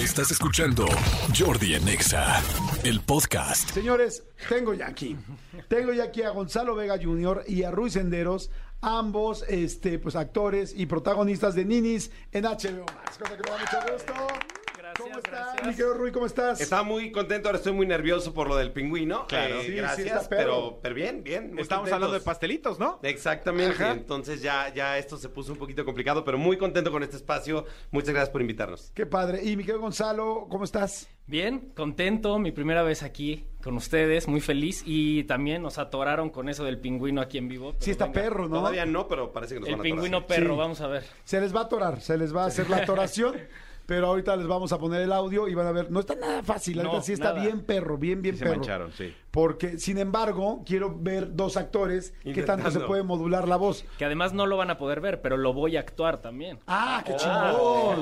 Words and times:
Estás 0.00 0.30
escuchando 0.30 0.86
Jordi 1.38 1.74
en 1.74 1.86
Exa, 1.86 2.42
el 2.84 3.02
podcast. 3.02 3.68
Señores, 3.68 4.22
tengo 4.48 4.72
ya 4.72 4.86
aquí. 4.86 5.14
Tengo 5.68 5.92
ya 5.92 6.04
aquí 6.04 6.22
a 6.22 6.30
Gonzalo 6.30 6.74
Vega 6.74 6.96
Jr. 6.96 7.44
y 7.46 7.64
a 7.64 7.70
Ruiz 7.70 7.92
Senderos, 7.92 8.50
ambos 8.80 9.44
este, 9.46 9.98
pues, 9.98 10.16
actores 10.16 10.72
y 10.74 10.86
protagonistas 10.86 11.54
de 11.54 11.66
Ninis 11.66 12.10
en 12.32 12.44
HBO 12.44 12.86
Max. 12.94 13.18
Cosa 13.18 13.36
que 13.36 13.42
me 13.42 13.50
da 13.50 13.58
mucho 13.58 13.92
gusto. 13.92 14.59
¿Cómo 15.02 15.16
estás? 15.18 15.32
gracias. 15.46 15.66
Mi 15.66 15.72
querido 15.74 15.94
Rui, 15.94 16.12
¿cómo 16.12 16.26
estás? 16.26 16.60
Estaba 16.60 16.82
muy 16.82 17.10
contento, 17.12 17.48
ahora 17.48 17.58
estoy 17.58 17.72
muy 17.72 17.86
nervioso 17.86 18.32
por 18.34 18.48
lo 18.48 18.56
del 18.56 18.72
pingüino. 18.72 19.26
Claro. 19.26 19.56
Eh, 19.56 19.60
Sí, 19.62 19.66
sí, 19.68 19.74
gracias, 19.74 20.28
perro. 20.28 20.42
pero, 20.42 20.78
pero 20.82 20.94
bien, 20.94 21.22
bien. 21.22 21.44
Estamos 21.44 21.66
contentos. 21.68 21.92
hablando 21.92 22.14
de 22.14 22.20
pastelitos, 22.20 22.78
¿no? 22.78 22.98
Exactamente, 23.02 23.74
Ajá. 23.82 23.92
entonces 23.92 24.42
ya, 24.42 24.72
ya 24.74 24.98
esto 24.98 25.16
se 25.16 25.28
puso 25.28 25.52
un 25.52 25.58
poquito 25.58 25.84
complicado, 25.84 26.24
pero 26.24 26.38
muy 26.38 26.56
contento 26.58 26.90
con 26.90 27.02
este 27.02 27.16
espacio. 27.16 27.64
Muchas 27.90 28.10
gracias 28.10 28.30
por 28.30 28.40
invitarnos. 28.40 28.90
Qué 28.94 29.06
padre. 29.06 29.40
Y 29.44 29.56
mi 29.56 29.64
querido 29.64 29.80
Gonzalo, 29.80 30.46
¿cómo 30.50 30.64
estás? 30.64 31.08
Bien, 31.26 31.70
contento, 31.76 32.38
mi 32.40 32.50
primera 32.50 32.82
vez 32.82 33.02
aquí 33.04 33.44
con 33.62 33.76
ustedes, 33.76 34.26
muy 34.26 34.40
feliz 34.40 34.82
y 34.84 35.22
también 35.24 35.62
nos 35.62 35.78
atoraron 35.78 36.30
con 36.30 36.48
eso 36.48 36.64
del 36.64 36.78
pingüino 36.80 37.20
aquí 37.20 37.38
en 37.38 37.46
vivo. 37.46 37.74
Sí, 37.78 37.92
está 37.92 38.06
venga, 38.06 38.20
perro, 38.22 38.48
¿no? 38.48 38.56
Todavía 38.58 38.84
no, 38.84 39.06
pero 39.06 39.30
parece 39.32 39.54
que 39.54 39.60
nos 39.60 39.68
El 39.68 39.74
van 39.76 39.80
a 39.80 39.82
atorar. 39.82 39.94
pingüino 39.94 40.26
perro, 40.26 40.54
Sí. 40.54 40.58
vamos 40.58 40.80
a 40.80 40.86
ver. 40.88 41.04
Se 41.24 41.40
les 41.40 41.54
va 41.54 41.60
a 41.60 41.64
atorar, 41.64 42.00
se 42.00 42.18
les 42.18 42.34
va 42.34 42.44
a 42.44 42.46
hacer 42.46 42.68
la 42.68 42.78
atoración. 42.78 43.36
Pero 43.90 44.06
ahorita 44.06 44.36
les 44.36 44.46
vamos 44.46 44.72
a 44.72 44.78
poner 44.78 45.00
el 45.02 45.12
audio 45.12 45.48
y 45.48 45.54
van 45.56 45.66
a 45.66 45.72
ver. 45.72 45.90
No 45.90 45.98
está 45.98 46.14
nada 46.14 46.44
fácil, 46.44 46.78
ahorita 46.78 46.96
No, 46.98 47.02
sí 47.02 47.12
está 47.12 47.30
nada. 47.32 47.42
bien 47.42 47.62
perro, 47.62 47.98
bien, 47.98 48.22
bien 48.22 48.36
Sí 48.36 48.38
se 48.38 48.44
perro. 48.44 48.56
mancharon, 48.58 48.92
sí. 48.92 49.12
Porque, 49.32 49.80
sin 49.80 49.98
embargo, 49.98 50.62
quiero 50.64 50.96
ver 50.96 51.34
dos 51.34 51.56
actores 51.56 52.12
que 52.22 52.30
tanto 52.44 52.62
se 52.62 52.68
Intentando. 52.68 52.86
puede 52.86 53.02
modular 53.02 53.48
la 53.48 53.56
voz. 53.56 53.84
Que 53.98 54.04
además 54.04 54.32
no 54.32 54.46
lo 54.46 54.56
van 54.56 54.70
a 54.70 54.78
poder 54.78 55.00
ver, 55.00 55.20
pero 55.22 55.36
lo 55.36 55.52
voy 55.52 55.76
a 55.76 55.80
actuar 55.80 56.18
también. 56.22 56.60
¡Ah, 56.68 57.02
qué 57.04 57.14
Oh, 57.14 57.16
chingón! 57.16 57.56
oh, 57.58 57.96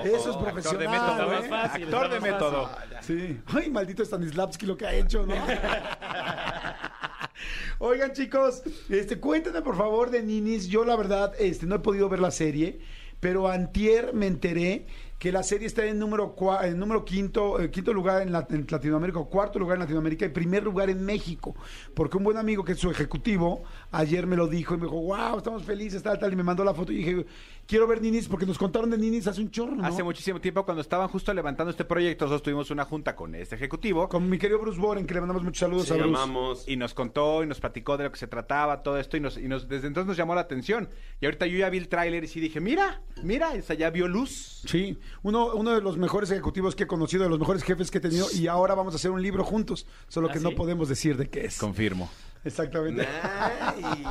Eso 0.04 0.30
es 0.30 0.36
oh. 0.36 0.42
profesional. 0.44 0.78
de 0.80 0.88
método, 0.88 1.32
Está 1.32 1.46
¿eh? 1.46 1.48
fácil, 1.48 1.84
Actor 1.84 2.04
está 2.04 2.14
de 2.14 2.20
más 2.20 2.30
método. 2.30 2.68
fácil. 2.68 2.96
Sí. 3.00 3.40
Ay, 3.46 3.70
maldito 3.70 4.04
Stanislavski 4.04 4.66
lo 4.66 4.76
que 4.76 4.86
ha 4.86 4.92
hecho, 4.92 5.24
¿no? 5.24 5.34
Oigan, 7.78 8.12
chicos, 8.12 8.62
este, 8.90 9.18
cuéntenme 9.18 9.62
por 9.62 9.76
favor 9.76 10.10
de 10.10 10.22
Ninis. 10.22 10.68
Yo, 10.68 10.84
la 10.84 10.96
verdad, 10.96 11.32
este, 11.38 11.64
no 11.64 11.76
he 11.76 11.80
podido 11.80 12.10
ver 12.10 12.20
la 12.20 12.30
serie, 12.30 12.78
pero 13.20 13.48
antier 13.48 14.12
me 14.14 14.26
enteré 14.26 14.86
que 15.24 15.32
la 15.32 15.42
serie 15.42 15.66
está 15.66 15.86
en 15.86 15.98
número, 15.98 16.36
cua- 16.36 16.66
en 16.68 16.78
número 16.78 17.02
quinto, 17.02 17.58
eh, 17.58 17.70
quinto 17.70 17.94
lugar 17.94 18.20
en, 18.20 18.30
la- 18.30 18.46
en 18.50 18.66
Latinoamérica, 18.68 19.20
cuarto 19.20 19.58
lugar 19.58 19.76
en 19.76 19.80
Latinoamérica 19.80 20.26
y 20.26 20.28
primer 20.28 20.62
lugar 20.64 20.90
en 20.90 21.02
México. 21.02 21.56
Porque 21.94 22.18
un 22.18 22.24
buen 22.24 22.36
amigo 22.36 22.62
que 22.62 22.72
es 22.72 22.78
su 22.78 22.90
ejecutivo, 22.90 23.62
ayer 23.90 24.26
me 24.26 24.36
lo 24.36 24.46
dijo 24.48 24.74
y 24.74 24.76
me 24.76 24.82
dijo, 24.82 25.00
wow, 25.00 25.38
estamos 25.38 25.62
felices, 25.62 26.02
tal, 26.02 26.18
tal, 26.18 26.30
y 26.30 26.36
me 26.36 26.42
mandó 26.42 26.62
la 26.62 26.74
foto 26.74 26.92
y 26.92 26.96
dije, 26.96 27.24
quiero 27.66 27.86
ver 27.86 28.02
Ninis 28.02 28.28
porque 28.28 28.44
nos 28.44 28.58
contaron 28.58 28.90
de 28.90 28.98
Ninis 28.98 29.26
hace 29.26 29.40
un 29.40 29.50
chorro, 29.50 29.74
¿no? 29.76 29.86
Hace 29.86 30.02
muchísimo 30.02 30.38
tiempo, 30.42 30.62
cuando 30.66 30.82
estaban 30.82 31.08
justo 31.08 31.32
levantando 31.32 31.70
este 31.70 31.86
proyecto, 31.86 32.26
nosotros 32.26 32.42
tuvimos 32.42 32.70
una 32.70 32.84
junta 32.84 33.16
con 33.16 33.34
este 33.34 33.54
ejecutivo 33.54 34.10
Con 34.10 34.28
mi 34.28 34.36
querido 34.36 34.58
Bruce 34.58 34.78
Boren, 34.78 35.06
que 35.06 35.14
le 35.14 35.20
mandamos 35.20 35.42
muchos 35.42 35.60
saludos 35.60 35.86
Sí, 35.86 35.94
a 35.94 35.96
Bruce. 35.96 36.22
amamos. 36.22 36.68
y 36.68 36.76
nos 36.76 36.92
contó 36.92 37.42
y 37.42 37.46
nos 37.46 37.60
platicó 37.60 37.96
de 37.96 38.04
lo 38.04 38.12
que 38.12 38.18
se 38.18 38.26
trataba, 38.26 38.82
todo 38.82 38.98
esto, 38.98 39.16
y, 39.16 39.20
nos, 39.20 39.38
y 39.38 39.48
nos- 39.48 39.68
desde 39.70 39.86
entonces 39.86 40.06
nos 40.06 40.18
llamó 40.18 40.34
la 40.34 40.42
atención. 40.42 40.90
Y 41.22 41.24
ahorita 41.24 41.46
yo 41.46 41.56
ya 41.56 41.70
vi 41.70 41.78
el 41.78 41.88
tráiler 41.88 42.24
y 42.24 42.28
sí 42.28 42.40
dije, 42.40 42.60
mira, 42.60 43.00
mira, 43.22 43.54
esa 43.54 43.72
ya 43.72 43.88
vio 43.88 44.06
luz. 44.06 44.60
Sí, 44.66 44.98
uno, 45.22 45.54
uno 45.54 45.74
de 45.74 45.80
los 45.80 45.96
mejores 45.96 46.30
ejecutivos 46.30 46.74
que 46.74 46.84
he 46.84 46.86
conocido, 46.86 47.24
de 47.24 47.30
los 47.30 47.38
mejores 47.38 47.62
jefes 47.62 47.90
que 47.90 47.98
he 47.98 48.00
tenido, 48.00 48.26
y 48.32 48.46
ahora 48.46 48.74
vamos 48.74 48.94
a 48.94 48.96
hacer 48.96 49.10
un 49.10 49.22
libro 49.22 49.44
juntos, 49.44 49.86
solo 50.08 50.28
que 50.28 50.38
¿Ah, 50.38 50.42
no 50.42 50.50
podemos 50.52 50.88
decir 50.88 51.16
de 51.16 51.28
qué 51.28 51.46
es. 51.46 51.58
Confirmo. 51.58 52.10
Exactamente. 52.44 53.08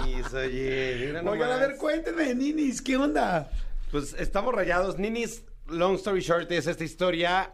Nice, 0.06 0.36
oye, 0.36 1.06
mira 1.08 1.22
Oigan, 1.22 1.52
a 1.52 1.58
ver, 1.58 1.78
cuéntenme, 1.78 2.34
Ninis, 2.34 2.82
¿qué 2.82 2.98
onda? 2.98 3.52
Pues 3.92 4.16
estamos 4.18 4.56
rayados. 4.56 4.98
Ninis, 4.98 5.44
long 5.68 5.96
story 5.96 6.22
short, 6.22 6.52
es 6.52 6.66
esta 6.66 6.84
historia. 6.84 7.54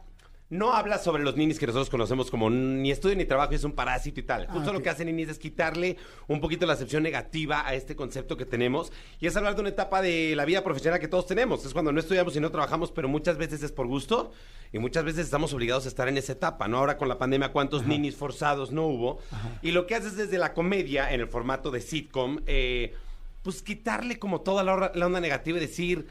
No 0.49 0.73
habla 0.73 0.97
sobre 0.97 1.21
los 1.21 1.37
ninis 1.37 1.59
que 1.59 1.67
nosotros 1.67 1.91
conocemos 1.91 2.31
como 2.31 2.49
ni 2.49 2.89
estudio 2.89 3.15
ni 3.15 3.25
trabajo, 3.25 3.53
es 3.53 3.63
un 3.63 3.73
parásito 3.73 4.19
y 4.19 4.23
tal. 4.23 4.47
Justo 4.47 4.71
ok. 4.71 4.77
lo 4.77 4.81
que 4.81 4.89
hace 4.89 5.05
ninis 5.05 5.29
es 5.29 5.37
quitarle 5.37 5.97
un 6.27 6.41
poquito 6.41 6.65
la 6.65 6.73
acepción 6.73 7.03
negativa 7.03 7.67
a 7.67 7.75
este 7.75 7.95
concepto 7.95 8.35
que 8.35 8.45
tenemos 8.45 8.91
y 9.19 9.27
es 9.27 9.37
hablar 9.37 9.53
de 9.53 9.61
una 9.61 9.69
etapa 9.69 10.01
de 10.01 10.35
la 10.35 10.45
vida 10.45 10.63
profesional 10.63 10.99
que 10.99 11.07
todos 11.07 11.27
tenemos. 11.27 11.63
Es 11.65 11.73
cuando 11.73 11.91
no 11.91 11.99
estudiamos 11.99 12.35
y 12.35 12.39
no 12.39 12.49
trabajamos, 12.49 12.91
pero 12.91 13.07
muchas 13.07 13.37
veces 13.37 13.61
es 13.61 13.71
por 13.71 13.85
gusto 13.85 14.31
y 14.73 14.79
muchas 14.79 15.03
veces 15.03 15.25
estamos 15.25 15.53
obligados 15.53 15.85
a 15.85 15.89
estar 15.89 16.07
en 16.07 16.17
esa 16.17 16.31
etapa, 16.31 16.67
¿no? 16.67 16.79
Ahora 16.79 16.97
con 16.97 17.09
la 17.09 17.19
pandemia, 17.19 17.51
¿cuántos 17.51 17.85
ninis 17.85 18.15
forzados 18.15 18.71
no 18.71 18.87
hubo? 18.87 19.19
Y 19.61 19.69
lo 19.69 19.85
que 19.85 19.93
haces 19.93 20.17
desde 20.17 20.39
la 20.39 20.55
comedia, 20.55 21.13
en 21.13 21.21
el 21.21 21.27
formato 21.27 21.69
de 21.69 21.81
sitcom, 21.81 22.39
eh, 22.47 22.95
pues 23.43 23.61
quitarle 23.61 24.17
como 24.17 24.41
toda 24.41 24.63
la 24.63 25.05
onda 25.05 25.19
negativa 25.19 25.59
y 25.59 25.61
decir, 25.61 26.07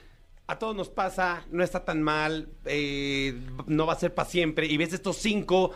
a 0.48 0.58
todos 0.58 0.74
nos 0.74 0.88
pasa, 0.88 1.44
no 1.50 1.62
está 1.62 1.84
tan 1.84 2.02
mal, 2.02 2.48
eh, 2.64 3.38
no 3.66 3.86
va 3.86 3.92
a 3.92 3.98
ser 3.98 4.14
para 4.14 4.28
siempre. 4.28 4.66
Y 4.66 4.78
ves 4.78 4.94
estos 4.94 5.18
cinco 5.18 5.72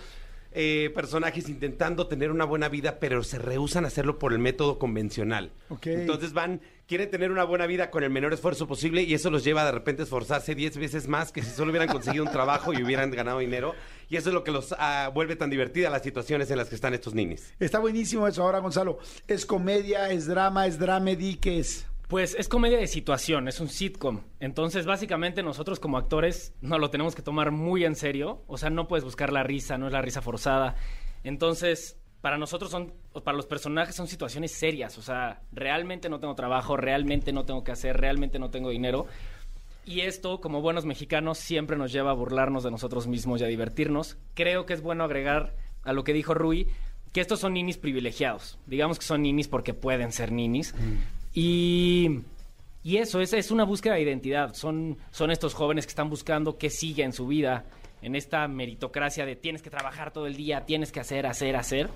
eh, 0.50 0.90
personajes 0.94 1.50
intentando 1.50 2.06
tener 2.06 2.30
una 2.30 2.46
buena 2.46 2.70
vida, 2.70 2.98
pero 2.98 3.22
se 3.22 3.38
rehusan 3.38 3.84
a 3.84 3.88
hacerlo 3.88 4.18
por 4.18 4.32
el 4.32 4.38
método 4.38 4.78
convencional. 4.78 5.52
Entonces 5.84 6.32
van, 6.32 6.62
quieren 6.86 7.10
tener 7.10 7.30
una 7.30 7.44
buena 7.44 7.66
vida 7.66 7.90
con 7.90 8.02
el 8.02 8.08
menor 8.08 8.32
esfuerzo 8.32 8.66
posible 8.66 9.02
y 9.02 9.12
eso 9.12 9.30
los 9.30 9.44
lleva 9.44 9.62
de 9.66 9.72
repente 9.72 10.02
a 10.02 10.04
esforzarse 10.04 10.54
10 10.54 10.78
veces 10.78 11.06
más 11.06 11.32
que 11.32 11.42
si 11.42 11.50
solo 11.50 11.70
hubieran 11.70 11.88
conseguido 11.88 12.24
un 12.24 12.32
trabajo 12.32 12.72
y 12.72 12.82
hubieran 12.82 13.10
ganado 13.10 13.40
dinero. 13.40 13.74
Y 14.08 14.16
eso 14.16 14.30
es 14.30 14.34
lo 14.34 14.42
que 14.42 14.52
los 14.52 14.74
ah, 14.78 15.10
vuelve 15.12 15.36
tan 15.36 15.50
divertidas 15.50 15.92
las 15.92 16.02
situaciones 16.02 16.50
en 16.50 16.56
las 16.56 16.70
que 16.70 16.76
están 16.76 16.94
estos 16.94 17.14
ninis. 17.14 17.52
Está 17.60 17.78
buenísimo 17.78 18.26
eso. 18.26 18.42
Ahora, 18.42 18.60
Gonzalo, 18.60 18.98
¿es 19.28 19.44
comedia, 19.44 20.10
es 20.10 20.26
drama, 20.26 20.66
es 20.66 20.78
dramedy? 20.78 21.36
¿Qué 21.36 21.58
es? 21.58 21.86
Pues 22.08 22.36
es 22.38 22.48
comedia 22.48 22.78
de 22.78 22.86
situación, 22.86 23.48
es 23.48 23.60
un 23.60 23.68
sitcom. 23.68 24.20
Entonces, 24.38 24.84
básicamente 24.84 25.42
nosotros 25.42 25.80
como 25.80 25.96
actores 25.96 26.54
no 26.60 26.78
lo 26.78 26.90
tenemos 26.90 27.14
que 27.14 27.22
tomar 27.22 27.50
muy 27.52 27.84
en 27.84 27.94
serio. 27.94 28.42
O 28.46 28.58
sea, 28.58 28.70
no 28.70 28.86
puedes 28.86 29.04
buscar 29.04 29.32
la 29.32 29.42
risa, 29.42 29.78
no 29.78 29.86
es 29.86 29.92
la 29.92 30.02
risa 30.02 30.20
forzada. 30.20 30.76
Entonces, 31.24 31.98
para 32.20 32.38
nosotros 32.38 32.70
son, 32.70 32.92
para 33.24 33.36
los 33.36 33.46
personajes 33.46 33.94
son 33.94 34.08
situaciones 34.08 34.52
serias. 34.52 34.98
O 34.98 35.02
sea, 35.02 35.42
realmente 35.52 36.08
no 36.08 36.20
tengo 36.20 36.34
trabajo, 36.34 36.76
realmente 36.76 37.32
no 37.32 37.44
tengo 37.44 37.64
que 37.64 37.72
hacer, 37.72 37.96
realmente 37.98 38.38
no 38.38 38.50
tengo 38.50 38.70
dinero. 38.70 39.06
Y 39.84 40.02
esto, 40.02 40.40
como 40.40 40.60
buenos 40.60 40.84
mexicanos, 40.84 41.38
siempre 41.38 41.76
nos 41.76 41.92
lleva 41.92 42.10
a 42.10 42.14
burlarnos 42.14 42.62
de 42.62 42.70
nosotros 42.70 43.08
mismos 43.08 43.40
y 43.40 43.44
a 43.44 43.48
divertirnos. 43.48 44.16
Creo 44.34 44.64
que 44.64 44.74
es 44.74 44.82
bueno 44.82 45.04
agregar 45.04 45.56
a 45.82 45.92
lo 45.92 46.04
que 46.04 46.12
dijo 46.12 46.34
Rui, 46.34 46.68
que 47.12 47.20
estos 47.20 47.40
son 47.40 47.54
ninis 47.54 47.78
privilegiados. 47.78 48.58
Digamos 48.66 48.98
que 48.98 49.04
son 49.04 49.22
ninis 49.22 49.48
porque 49.48 49.74
pueden 49.74 50.12
ser 50.12 50.30
ninis. 50.30 50.74
Y, 51.34 52.20
y 52.82 52.96
eso, 52.98 53.20
es, 53.20 53.32
es 53.32 53.50
una 53.50 53.64
búsqueda 53.64 53.94
de 53.94 54.02
identidad. 54.02 54.54
Son, 54.54 54.96
son 55.10 55.30
estos 55.30 55.54
jóvenes 55.54 55.86
que 55.86 55.90
están 55.90 56.10
buscando 56.10 56.58
qué 56.58 56.70
sigue 56.70 57.02
en 57.04 57.12
su 57.12 57.26
vida, 57.26 57.64
en 58.02 58.14
esta 58.16 58.46
meritocracia 58.48 59.24
de 59.24 59.36
tienes 59.36 59.62
que 59.62 59.70
trabajar 59.70 60.12
todo 60.12 60.26
el 60.26 60.36
día, 60.36 60.64
tienes 60.66 60.92
que 60.92 61.00
hacer, 61.00 61.26
hacer, 61.26 61.56
hacer. 61.56 61.88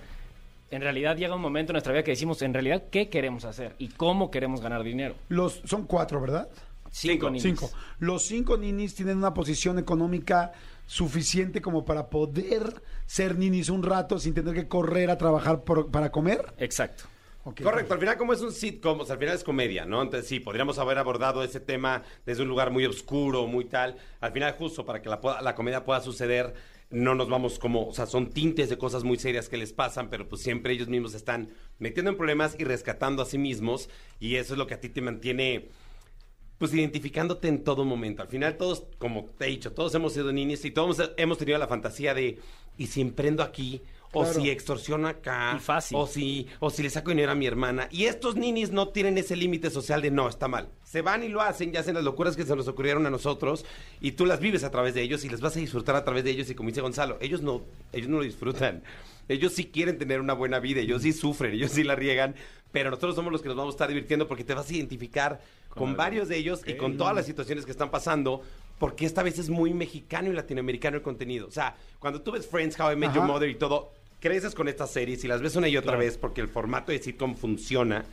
En 0.70 0.80
realidad 0.82 1.16
llega 1.16 1.34
un 1.34 1.42
momento 1.42 1.72
en 1.72 1.74
nuestra 1.74 1.92
vida 1.92 2.02
que 2.02 2.10
decimos, 2.12 2.42
en 2.42 2.52
realidad, 2.52 2.84
¿qué 2.90 3.08
queremos 3.08 3.44
hacer? 3.44 3.74
Y 3.78 3.88
cómo 3.88 4.30
queremos 4.30 4.60
ganar 4.60 4.82
dinero. 4.82 5.14
Los, 5.28 5.60
son 5.64 5.84
cuatro, 5.86 6.20
¿verdad? 6.20 6.48
Cinco, 6.90 7.28
ninis. 7.28 7.42
Cinco. 7.42 7.70
Los 7.98 8.22
cinco 8.22 8.56
ninis 8.56 8.94
tienen 8.94 9.18
una 9.18 9.34
posición 9.34 9.78
económica 9.78 10.52
suficiente 10.86 11.60
como 11.60 11.84
para 11.84 12.08
poder 12.08 12.82
ser 13.06 13.36
ninis 13.36 13.68
un 13.68 13.82
rato 13.82 14.18
sin 14.18 14.34
tener 14.34 14.54
que 14.54 14.66
correr 14.66 15.10
a 15.10 15.18
trabajar 15.18 15.62
por- 15.62 15.90
para 15.90 16.10
comer. 16.10 16.54
Exacto. 16.58 17.04
Correcto, 17.54 17.94
al 17.94 18.00
final 18.00 18.16
como 18.16 18.32
es 18.32 18.40
un 18.40 18.52
sitcom, 18.52 19.00
o 19.00 19.04
sea, 19.04 19.14
al 19.14 19.20
final 19.20 19.36
es 19.36 19.44
comedia, 19.44 19.84
¿no? 19.84 20.02
Entonces 20.02 20.28
sí, 20.28 20.40
podríamos 20.40 20.78
haber 20.78 20.98
abordado 20.98 21.44
ese 21.44 21.60
tema 21.60 22.02
desde 22.24 22.42
un 22.42 22.48
lugar 22.48 22.70
muy 22.70 22.84
oscuro, 22.86 23.46
muy 23.46 23.66
tal. 23.66 23.96
Al 24.20 24.32
final 24.32 24.52
justo 24.58 24.84
para 24.84 25.00
que 25.00 25.08
la, 25.08 25.54
comedia 25.54 25.84
pueda 25.84 26.00
suceder, 26.00 26.54
no 26.90 27.14
nos 27.14 27.28
vamos 27.28 27.58
como, 27.58 27.86
o 27.86 27.94
sea, 27.94 28.06
son 28.06 28.30
tintes 28.30 28.68
de 28.68 28.78
cosas 28.78 29.04
muy 29.04 29.18
serias 29.18 29.48
que 29.48 29.56
les 29.56 29.72
pasan, 29.72 30.10
pero 30.10 30.28
pues 30.28 30.42
siempre 30.42 30.72
ellos 30.72 30.88
mismos 30.88 31.14
están 31.14 31.50
metiendo 31.78 32.10
en 32.10 32.16
problemas 32.16 32.56
y 32.58 32.64
rescatando 32.64 33.22
a 33.22 33.26
sí 33.26 33.38
mismos 33.38 33.88
y 34.18 34.36
eso 34.36 34.54
es 34.54 34.58
lo 34.58 34.66
que 34.66 34.74
a 34.74 34.80
ti 34.80 34.88
te 34.88 35.00
mantiene 35.00 35.68
pues 36.58 36.72
identificándote 36.72 37.48
en 37.48 37.62
todo 37.62 37.84
momento. 37.84 38.22
Al 38.22 38.28
final 38.28 38.56
todos, 38.56 38.86
como 38.98 39.26
te 39.38 39.46
he 39.46 39.48
dicho, 39.50 39.72
todos 39.72 39.94
hemos 39.94 40.14
sido 40.14 40.32
niños 40.32 40.64
y 40.64 40.70
todos 40.70 41.12
hemos 41.16 41.38
tenido 41.38 41.58
la 41.58 41.68
fantasía 41.68 42.14
de, 42.14 42.38
¿y 42.78 42.86
si 42.86 43.00
emprendo 43.02 43.42
aquí? 43.42 43.82
O 44.18 44.22
Claro. 44.22 44.40
si 44.40 44.50
extorsiono 44.50 45.08
acá. 45.08 45.54
Y 45.56 45.60
fácil. 45.60 45.96
O 45.98 46.06
si, 46.06 46.46
o 46.60 46.70
si 46.70 46.82
le 46.82 46.90
saco 46.90 47.10
dinero 47.10 47.32
a 47.32 47.34
mi 47.34 47.46
hermana. 47.46 47.88
Y 47.90 48.04
estos 48.04 48.36
ninis 48.36 48.70
no 48.70 48.88
tienen 48.88 49.18
ese 49.18 49.36
límite 49.36 49.68
social 49.70 50.00
de 50.00 50.10
no, 50.10 50.28
está 50.28 50.48
mal. 50.48 50.68
Se 50.84 51.02
van 51.02 51.22
y 51.22 51.28
lo 51.28 51.42
hacen 51.42 51.72
y 51.74 51.76
hacen 51.76 51.94
las 51.94 52.04
locuras 52.04 52.36
que 52.36 52.44
se 52.44 52.56
nos 52.56 52.66
ocurrieron 52.68 53.04
a 53.06 53.10
nosotros 53.10 53.64
y 54.00 54.12
tú 54.12 54.24
las 54.24 54.40
vives 54.40 54.64
a 54.64 54.70
través 54.70 54.94
de 54.94 55.02
ellos 55.02 55.24
y 55.24 55.28
les 55.28 55.40
vas 55.40 55.56
a 55.56 55.60
disfrutar 55.60 55.96
a 55.96 56.04
través 56.04 56.24
de 56.24 56.30
ellos. 56.30 56.48
Y 56.48 56.54
como 56.54 56.68
dice 56.70 56.80
Gonzalo, 56.80 57.18
ellos 57.20 57.42
no, 57.42 57.62
ellos 57.92 58.08
no 58.08 58.18
lo 58.18 58.22
disfrutan. 58.22 58.82
Ellos 59.28 59.52
sí 59.52 59.66
quieren 59.66 59.98
tener 59.98 60.20
una 60.20 60.34
buena 60.34 60.60
vida, 60.60 60.80
ellos 60.80 61.02
sí 61.02 61.12
sufren, 61.12 61.52
ellos 61.52 61.72
sí 61.72 61.82
la 61.82 61.96
riegan, 61.96 62.36
pero 62.70 62.90
nosotros 62.90 63.16
somos 63.16 63.32
los 63.32 63.42
que 63.42 63.48
nos 63.48 63.56
vamos 63.56 63.74
a 63.74 63.76
estar 63.76 63.88
divirtiendo 63.88 64.28
porque 64.28 64.44
te 64.44 64.54
vas 64.54 64.70
a 64.70 64.72
identificar 64.74 65.40
con 65.68 65.96
varios 65.96 66.28
de 66.28 66.36
ellos 66.36 66.62
y 66.66 66.74
con 66.74 66.96
todas 66.96 67.14
las 67.14 67.26
situaciones 67.26 67.64
que 67.64 67.72
están 67.72 67.90
pasando, 67.90 68.40
porque 68.78 69.04
esta 69.04 69.22
vez 69.24 69.38
es 69.38 69.50
muy 69.50 69.74
mexicano 69.74 70.30
y 70.30 70.32
latinoamericano 70.32 70.96
el 70.96 71.02
contenido. 71.02 71.48
O 71.48 71.50
sea, 71.50 71.76
cuando 71.98 72.22
tú 72.22 72.30
ves 72.32 72.46
Friends, 72.46 72.78
How 72.78 72.92
I 72.92 72.96
Met 72.96 73.12
Your. 73.14 73.24
Mother 73.24 73.48
y 73.50 73.56
todo, 73.56 73.90
creces 74.20 74.54
con 74.54 74.68
estas 74.68 74.90
series 74.90 75.22
y 75.24 75.28
las 75.28 75.40
ves 75.42 75.56
una 75.56 75.68
y 75.68 75.76
otra 75.76 75.92
Claro. 75.92 75.98
vez 76.00 76.16
porque 76.18 76.40
el 76.40 76.48
formato 76.48 76.92
de 76.92 76.98
sitcom 77.02 77.34
funciona. 77.34 78.04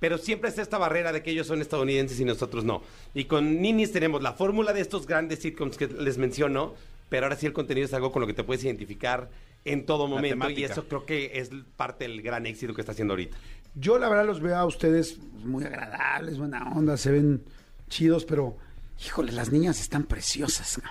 Pero 0.00 0.18
siempre 0.18 0.50
es 0.50 0.58
esta 0.58 0.76
barrera 0.76 1.12
de 1.12 1.22
que 1.22 1.30
ellos 1.30 1.46
son 1.46 1.62
estadounidenses 1.62 2.18
y 2.20 2.24
nosotros 2.24 2.64
no. 2.64 2.82
Y 3.14 3.24
con 3.24 3.60
Ninis 3.62 3.92
tenemos 3.92 4.22
la 4.22 4.32
fórmula 4.34 4.72
de 4.72 4.80
estos 4.80 5.06
grandes 5.06 5.38
sitcoms 5.38 5.76
que 5.78 5.86
les 5.86 6.18
menciono, 6.18 6.74
pero 7.08 7.26
ahora 7.26 7.36
sí 7.36 7.46
el 7.46 7.52
contenido 7.52 7.86
es 7.86 7.94
algo 7.94 8.12
con 8.12 8.20
lo 8.20 8.26
que 8.26 8.34
te 8.34 8.44
puedes 8.44 8.64
identificar 8.64 9.30
en 9.64 9.86
todo 9.86 10.06
momento 10.06 10.50
y 10.50 10.64
eso 10.64 10.86
creo 10.88 11.06
que 11.06 11.38
es 11.38 11.50
parte 11.76 12.04
del 12.04 12.20
gran 12.20 12.44
éxito 12.44 12.74
que 12.74 12.82
está 12.82 12.92
haciendo 12.92 13.12
ahorita. 13.14 13.36
Yo 13.76 13.98
la 13.98 14.08
verdad 14.10 14.26
los 14.26 14.40
veo 14.40 14.56
a 14.56 14.66
ustedes 14.66 15.18
muy 15.42 15.64
agradables, 15.64 16.38
buena 16.38 16.70
onda, 16.74 16.96
se 16.98 17.10
ven 17.10 17.42
chidos, 17.88 18.24
pero 18.26 18.58
híjole, 19.06 19.32
las 19.32 19.52
niñas 19.52 19.80
están 19.80 20.04
preciosas. 20.04 20.78
¿no? 20.82 20.90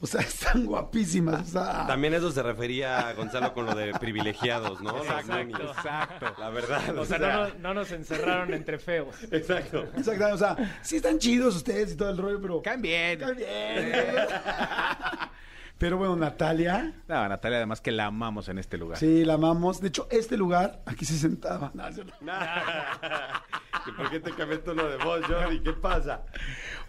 O 0.02 0.06
sea, 0.06 0.22
están 0.22 0.64
guapísimas. 0.64 1.48
o 1.48 1.62
sea, 1.62 1.86
También 1.86 2.14
eso 2.14 2.30
se 2.32 2.42
refería 2.42 3.06
a 3.08 3.12
Gonzalo 3.12 3.52
con 3.52 3.66
lo 3.66 3.74
de 3.74 3.92
privilegiados, 3.92 4.80
¿no? 4.80 4.96
Exacto. 4.96 5.38
Exacto. 5.62 6.34
La 6.38 6.48
verdad. 6.48 6.96
O 6.98 7.04
sea, 7.04 7.18
no, 7.18 7.28
nos- 7.32 7.58
no 7.58 7.74
nos 7.74 7.92
encerraron 7.92 8.54
entre 8.54 8.78
feos. 8.78 9.14
Exacto. 9.30 9.84
Exactamente, 9.96 10.32
o 10.32 10.38
sea, 10.38 10.78
sí 10.80 10.96
están 10.96 11.18
chidos 11.18 11.54
ustedes 11.56 11.92
y 11.92 11.96
todo 11.96 12.08
el 12.10 12.16
rollo, 12.16 12.40
pero... 12.40 12.62
Caen 12.62 12.80
bien. 12.80 13.18
Caen 13.18 13.36
bien. 13.36 13.48
Pero 15.80 15.96
bueno, 15.96 16.14
Natalia, 16.14 16.92
No, 17.08 17.26
Natalia, 17.28 17.56
además 17.56 17.80
que 17.80 17.90
la 17.90 18.04
amamos 18.06 18.48
en 18.50 18.58
este 18.58 18.76
lugar. 18.76 18.98
sí, 18.98 19.24
la 19.24 19.34
amamos. 19.34 19.80
De 19.80 19.88
hecho, 19.88 20.06
este 20.10 20.36
lugar, 20.36 20.82
aquí 20.84 21.04
se 21.06 21.16
sentaba. 21.18 21.72
No. 21.74 21.84
¿Y 23.86 23.92
por 23.92 24.10
qué 24.10 24.20
te 24.20 24.30
cambié 24.32 24.56
el 24.58 24.62
tono 24.62 24.84
de 24.86 24.96
voz, 24.98 25.24
Jordi? 25.26 25.60
¿Qué 25.60 25.72
pasa? 25.72 26.22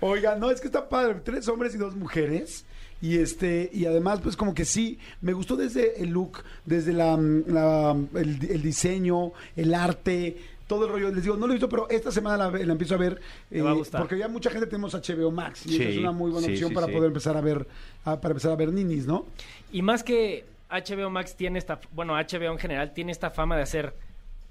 Oiga, 0.02 0.36
no, 0.36 0.52
es 0.52 0.60
que 0.60 0.68
está 0.68 0.90
padre. 0.90 1.22
Tres 1.24 1.48
hombres 1.48 1.74
y 1.74 1.78
dos 1.78 1.96
mujeres. 1.96 2.66
Y 3.02 3.18
este, 3.18 3.70
y 3.74 3.86
además, 3.86 4.20
pues 4.22 4.36
como 4.38 4.54
que 4.54 4.66
sí, 4.66 5.00
me 5.22 5.34
gustó 5.34 5.56
desde 5.56 6.04
el 6.04 6.10
look, 6.10 6.44
desde 6.66 6.94
la, 6.94 7.18
la- 7.18 7.96
el, 8.14 8.46
el 8.52 8.62
diseño, 8.62 9.32
el 9.56 9.74
arte, 9.74 10.38
todo 10.72 10.86
el 10.86 10.92
rollo. 10.94 11.12
Les 11.12 11.24
digo, 11.24 11.36
no 11.36 11.48
lo 11.48 11.54
he 11.54 11.56
visto, 11.56 11.68
pero 11.68 11.90
esta 11.90 12.12
semana 12.12 12.50
la, 12.50 12.72
empiezo 12.72 12.96
a 12.96 12.98
ver. 12.98 13.20
eh, 13.52 13.62
va 13.62 13.72
a 13.72 13.74
gustar. 13.74 14.00
Porque 14.02 14.18
ya 14.18 14.30
mucha 14.30 14.50
gente 14.50 14.68
tenemos 14.68 14.94
HBO 14.94 15.30
Max. 15.32 15.66
Y 15.66 15.72
Sí, 15.76 15.84
es 15.84 15.98
una 15.98 16.12
muy 16.14 16.32
buena 16.32 16.48
sí, 16.48 16.54
opción 16.54 16.70
sí, 16.70 16.76
para 16.76 16.88
sí. 16.88 16.94
poder 16.94 17.08
empezar 17.08 17.36
a 17.36 17.42
ver, 17.42 17.68
a- 18.06 18.22
para 18.22 18.32
empezar 18.32 18.52
a 18.52 18.56
ver 18.56 18.72
ninis, 18.72 19.06
¿no? 19.06 19.26
Y 19.74 19.82
más 19.82 20.02
que 20.04 20.46
HBO 20.70 21.10
Max 21.10 21.36
tiene 21.36 21.60
esta, 21.60 21.82
bueno, 21.92 22.14
HBO 22.16 22.52
en 22.54 22.58
general 22.58 22.94
tiene 22.94 23.12
esta 23.12 23.30
fama 23.32 23.58
de 23.58 23.64
hacer, 23.64 23.94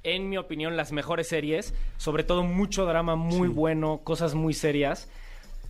en 0.02 0.28
mi 0.28 0.36
opinión, 0.36 0.76
las 0.76 0.92
mejores 0.92 1.28
series, 1.28 1.72
sobre 1.96 2.22
todo 2.24 2.42
mucho 2.42 2.84
drama 2.84 3.16
muy 3.16 3.48
bueno, 3.48 4.00
cosas 4.04 4.34
muy 4.34 4.52
serias. 4.52 5.08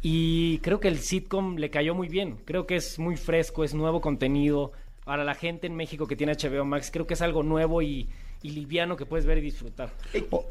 Y 0.03 0.59
creo 0.59 0.81
que 0.81 0.89
el 0.89 0.99
sitcom 0.99 1.57
le 1.57 1.71
cayó 1.71 1.95
muy 1.95 2.09
bien. 2.09 2.39
Creo 2.45 2.67
que 2.67 2.75
es 2.77 2.99
muy 2.99 3.17
fresco, 3.17 3.63
es 3.65 3.75
nuevo 3.75 4.01
contenido. 4.01 4.73
Para 5.05 5.25
la 5.25 5.35
gente 5.35 5.67
en 5.67 5.77
México 5.77 6.07
que 6.07 6.17
tiene 6.17 6.33
HBO 6.35 6.65
Max, 6.65 6.91
creo 6.93 7.07
que 7.07 7.15
es 7.15 7.23
algo 7.23 7.43
nuevo 7.43 7.83
y, 7.83 8.09
y 8.43 8.51
liviano 8.51 8.97
que 8.97 9.07
puedes 9.07 9.27
ver 9.27 9.39
y 9.39 9.41
disfrutar. 9.43 9.93
Oh, 10.31 10.47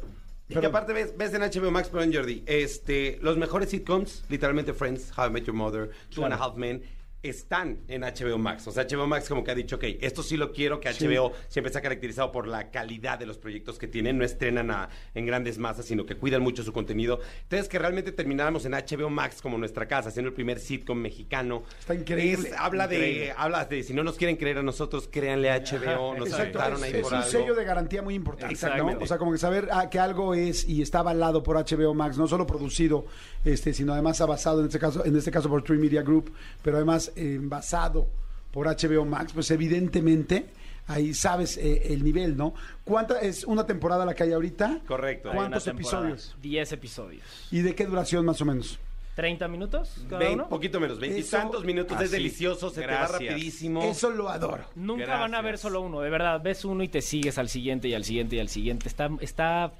Y 0.48 0.54
que 0.54 0.66
aparte 0.66 0.92
ves, 0.92 1.16
ves 1.16 1.32
en 1.34 1.42
HBO 1.42 1.70
Max, 1.70 1.88
perdón, 1.88 2.12
Jordi, 2.12 2.42
este, 2.46 3.18
los 3.22 3.36
mejores 3.36 3.70
sitcoms, 3.70 4.24
literalmente 4.28 4.72
Friends, 4.72 5.12
How 5.16 5.26
I 5.26 5.30
Met 5.30 5.44
Your 5.44 5.54
Mother, 5.54 5.90
Two 6.10 6.24
and 6.24 6.34
a 6.34 6.36
Half 6.36 6.56
Men, 6.56 6.82
están 7.22 7.80
en 7.88 8.02
HBO 8.02 8.38
Max. 8.38 8.66
O 8.66 8.72
sea, 8.72 8.84
HBO 8.86 9.06
Max 9.06 9.28
como 9.28 9.44
que 9.44 9.50
ha 9.50 9.54
dicho, 9.54 9.76
ok, 9.76 9.84
esto 10.00 10.22
sí 10.22 10.36
lo 10.36 10.52
quiero, 10.52 10.80
que 10.80 10.88
HBO 10.88 11.32
siempre 11.48 11.70
se 11.72 11.78
ha 11.78 11.82
caracterizado 11.82 12.32
por 12.32 12.46
la 12.48 12.70
calidad 12.70 13.18
de 13.18 13.26
los 13.26 13.36
proyectos 13.36 13.78
que 13.78 13.86
tienen, 13.86 14.16
no 14.16 14.24
estrenan 14.24 14.70
a- 14.70 14.88
en 15.14 15.26
grandes 15.26 15.58
masas, 15.58 15.84
sino 15.84 16.06
que 16.06 16.16
cuidan 16.16 16.40
mucho 16.42 16.62
su 16.62 16.72
contenido. 16.72 17.20
Entonces, 17.42 17.68
que 17.68 17.78
realmente 17.78 18.12
termináramos 18.12 18.64
en 18.64 18.72
HBO 18.74 19.10
Max 19.10 19.42
como 19.42 19.58
nuestra 19.58 19.86
casa, 19.86 20.10
siendo 20.10 20.28
el 20.28 20.34
primer 20.34 20.58
sitcom 20.58 20.98
mexicano. 20.98 21.62
Está 21.78 21.94
increíble. 21.94 22.48
Es- 22.48 22.54
habla 22.58 22.88
de, 22.88 23.32
habla 23.36 23.64
de, 23.66 23.82
si 23.82 23.92
no 23.92 24.02
nos 24.02 24.16
quieren 24.16 24.36
creer 24.36 24.58
a 24.58 24.62
nosotros, 24.62 25.08
créanle 25.10 25.50
a 25.50 25.56
HBO, 25.58 26.14
nos 26.16 26.28
Exacto, 26.28 26.58
aceptaron 26.58 26.76
es, 26.78 26.82
ahí 26.84 26.92
es 26.94 27.00
por 27.02 27.12
un 27.12 27.18
algo. 27.18 27.30
sello 27.30 27.54
de 27.54 27.64
garantía 27.64 28.02
muy 28.02 28.14
importante. 28.14 28.52
Exactamente. 28.54 29.00
¿no? 29.00 29.04
O 29.04 29.06
sea, 29.06 29.18
como 29.18 29.32
que 29.32 29.38
saber 29.38 29.68
ah, 29.72 29.90
que 29.90 29.98
algo 29.98 30.34
es 30.34 30.66
y 30.66 30.80
está 30.80 31.00
avalado 31.00 31.42
por 31.42 31.56
HBO 31.56 31.92
Max, 31.92 32.16
no 32.16 32.26
solo 32.26 32.46
producido, 32.46 33.04
este, 33.44 33.74
sino 33.74 33.92
además 33.92 34.18
basado 34.20 34.60
en 34.60 34.66
este 34.66 34.78
caso, 34.78 35.04
en 35.04 35.16
este 35.16 35.30
caso 35.30 35.48
por 35.48 35.62
Tree 35.62 35.78
Media 35.78 36.02
Group, 36.02 36.32
pero 36.62 36.76
además 36.76 37.09
basado 37.42 38.08
por 38.52 38.66
HBO 38.66 39.04
Max, 39.04 39.32
pues 39.32 39.50
evidentemente 39.50 40.46
ahí 40.86 41.14
sabes 41.14 41.56
eh, 41.56 41.92
el 41.92 42.02
nivel, 42.02 42.36
¿no? 42.36 42.52
¿Cuánta 42.84 43.20
es 43.20 43.44
una 43.44 43.64
temporada 43.64 44.04
la 44.04 44.14
que 44.14 44.24
hay 44.24 44.32
ahorita? 44.32 44.80
Correcto. 44.86 45.30
¿Cuántos 45.32 45.66
episodios? 45.68 46.36
10 46.42 46.72
episodios. 46.72 47.22
¿Y 47.52 47.60
de 47.62 47.74
qué 47.76 47.86
duración 47.86 48.24
más 48.24 48.40
o 48.40 48.44
menos? 48.44 48.78
¿30 49.16 49.48
minutos 49.48 50.04
cada 50.08 50.30
uno? 50.30 50.48
poquito 50.48 50.80
menos, 50.80 50.98
veintitantos 50.98 51.56
Eso- 51.58 51.66
minutos, 51.66 52.00
es 52.00 52.10
delicioso, 52.10 52.70
se 52.70 52.80
Gracias. 52.80 53.18
te 53.18 53.24
va 53.24 53.30
rapidísimo. 53.30 53.82
Eso 53.84 54.10
lo 54.10 54.28
adoro. 54.30 54.64
Nunca 54.76 55.04
Gracias. 55.04 55.20
van 55.20 55.34
a 55.34 55.42
ver 55.42 55.58
solo 55.58 55.80
uno, 55.82 56.00
de 56.00 56.10
verdad. 56.10 56.40
Ves 56.42 56.64
uno 56.64 56.82
y 56.82 56.88
te 56.88 57.02
sigues 57.02 57.36
al 57.38 57.48
siguiente 57.48 57.86
y 57.88 57.94
al 57.94 58.04
siguiente 58.04 58.36
y 58.36 58.40
al 58.40 58.48
siguiente. 58.48 58.88
Está, 58.88 59.10
está 59.20 59.72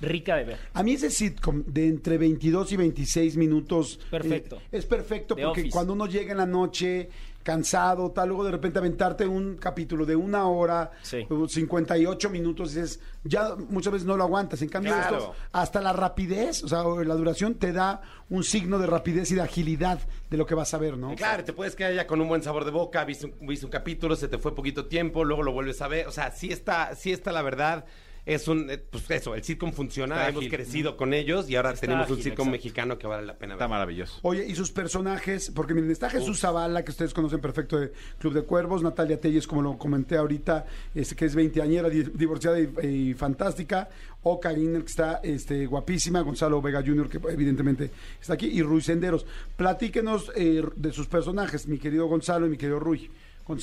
rica 0.00 0.36
de 0.36 0.44
ver. 0.44 0.58
A 0.74 0.82
mí 0.82 0.92
ese 0.92 1.10
sitcom 1.10 1.62
de 1.66 1.88
entre 1.88 2.18
22 2.18 2.72
y 2.72 2.76
26 2.76 3.36
minutos. 3.36 3.98
Perfecto. 4.10 4.56
eh, 4.56 4.68
es 4.78 4.86
perfecto 4.86 5.34
The 5.34 5.42
porque 5.42 5.60
Office. 5.62 5.72
cuando 5.74 5.92
uno 5.92 6.06
llega 6.06 6.32
en 6.32 6.38
la 6.38 6.46
noche 6.46 7.08
cansado, 7.42 8.10
tal, 8.10 8.28
luego 8.28 8.44
de 8.44 8.50
repente 8.50 8.78
aventarte 8.78 9.26
un 9.26 9.56
capítulo 9.56 10.04
de 10.04 10.14
una 10.14 10.46
hora, 10.48 10.90
Sí. 11.00 11.26
uh, 11.30 11.48
58 11.48 12.28
minutos, 12.28 12.74
dices, 12.74 13.00
ya 13.24 13.54
muchas 13.70 13.92
veces 13.94 14.06
no 14.06 14.18
lo 14.18 14.24
aguantas. 14.24 14.60
En 14.60 14.68
cambio, 14.68 14.92
Claro. 14.92 15.16
esto, 15.16 15.34
hasta 15.52 15.80
la 15.80 15.94
rapidez, 15.94 16.62
o 16.62 16.68
sea, 16.68 16.82
la 16.82 17.14
duración 17.14 17.54
te 17.54 17.72
da 17.72 18.02
un 18.28 18.44
signo 18.44 18.78
de 18.78 18.86
rapidez 18.86 19.30
y 19.30 19.34
de 19.34 19.40
agilidad 19.40 19.98
de 20.28 20.36
lo 20.36 20.44
que 20.44 20.54
vas 20.54 20.74
a 20.74 20.78
ver, 20.78 20.98
¿no? 20.98 21.14
Claro, 21.14 21.42
te 21.42 21.54
puedes 21.54 21.74
quedar 21.74 21.94
ya 21.94 22.06
con 22.06 22.20
un 22.20 22.28
buen 22.28 22.42
sabor 22.42 22.66
de 22.66 22.70
boca, 22.70 23.02
viste 23.06 23.24
un, 23.40 23.46
viste 23.46 23.64
un 23.64 23.72
capítulo, 23.72 24.14
se 24.14 24.28
te 24.28 24.36
fue 24.36 24.54
poquito 24.54 24.84
tiempo, 24.86 25.24
luego 25.24 25.42
lo 25.42 25.52
vuelves 25.52 25.80
a 25.80 25.88
ver. 25.88 26.06
O 26.06 26.12
sea, 26.12 26.30
sí 26.32 26.52
está, 26.52 26.94
sí 26.96 27.12
está 27.12 27.32
la 27.32 27.40
verdad. 27.40 27.86
Es 28.28 28.46
un, 28.46 28.70
eh, 28.70 28.76
pues 28.78 29.10
eso, 29.10 29.34
el 29.34 29.42
sitcom 29.42 29.72
funciona, 29.72 30.16
Está 30.16 30.28
hemos 30.28 30.40
ágil. 30.40 30.50
crecido 30.50 30.96
con 30.96 31.14
ellos 31.14 31.48
y 31.48 31.56
ahora 31.56 31.70
Está 31.72 31.86
tenemos 31.86 32.10
un 32.10 32.16
sitcom 32.18 32.30
exacto. 32.32 32.50
mexicano 32.50 32.98
que 32.98 33.06
vale 33.06 33.26
la 33.26 33.38
pena 33.38 33.54
ver. 33.54 33.62
Está 33.62 33.68
maravilloso. 33.68 34.18
Oye, 34.22 34.46
y 34.46 34.54
sus 34.54 34.70
personajes, 34.70 35.50
porque 35.54 35.72
miren, 35.74 35.90
está 35.90 36.10
Jesús 36.10 36.38
Zavala, 36.40 36.84
que 36.84 36.90
ustedes 36.90 37.14
conocen 37.14 37.40
perfecto 37.40 37.78
de 37.80 37.90
Club 38.18 38.34
de 38.34 38.42
Cuervos, 38.42 38.82
Natalia 38.82 39.18
Telles, 39.18 39.46
como 39.46 39.62
lo 39.62 39.78
comenté 39.78 40.16
ahorita, 40.18 40.66
este, 40.94 41.16
que 41.16 41.24
es 41.24 41.34
veinteañera, 41.34 41.88
di- 41.88 42.02
divorciada 42.14 42.60
y, 42.60 42.70
y 42.86 43.14
fantástica, 43.14 43.88
Oka 44.22 44.52
Guiner, 44.52 44.82
que 44.82 44.88
está 44.88 45.20
este, 45.22 45.64
guapísima, 45.66 46.20
Gonzalo 46.20 46.60
Vega 46.60 46.82
Jr., 46.84 47.08
que 47.08 47.18
evidentemente 47.30 47.90
está 48.20 48.34
aquí, 48.34 48.46
y 48.48 48.60
Rui 48.62 48.82
Senderos. 48.82 49.24
Platíquenos 49.56 50.30
eh, 50.36 50.62
de 50.76 50.92
sus 50.92 51.06
personajes, 51.06 51.66
mi 51.66 51.78
querido 51.78 52.06
Gonzalo 52.06 52.46
y 52.46 52.50
mi 52.50 52.56
querido 52.58 52.78
Rui. 52.78 53.10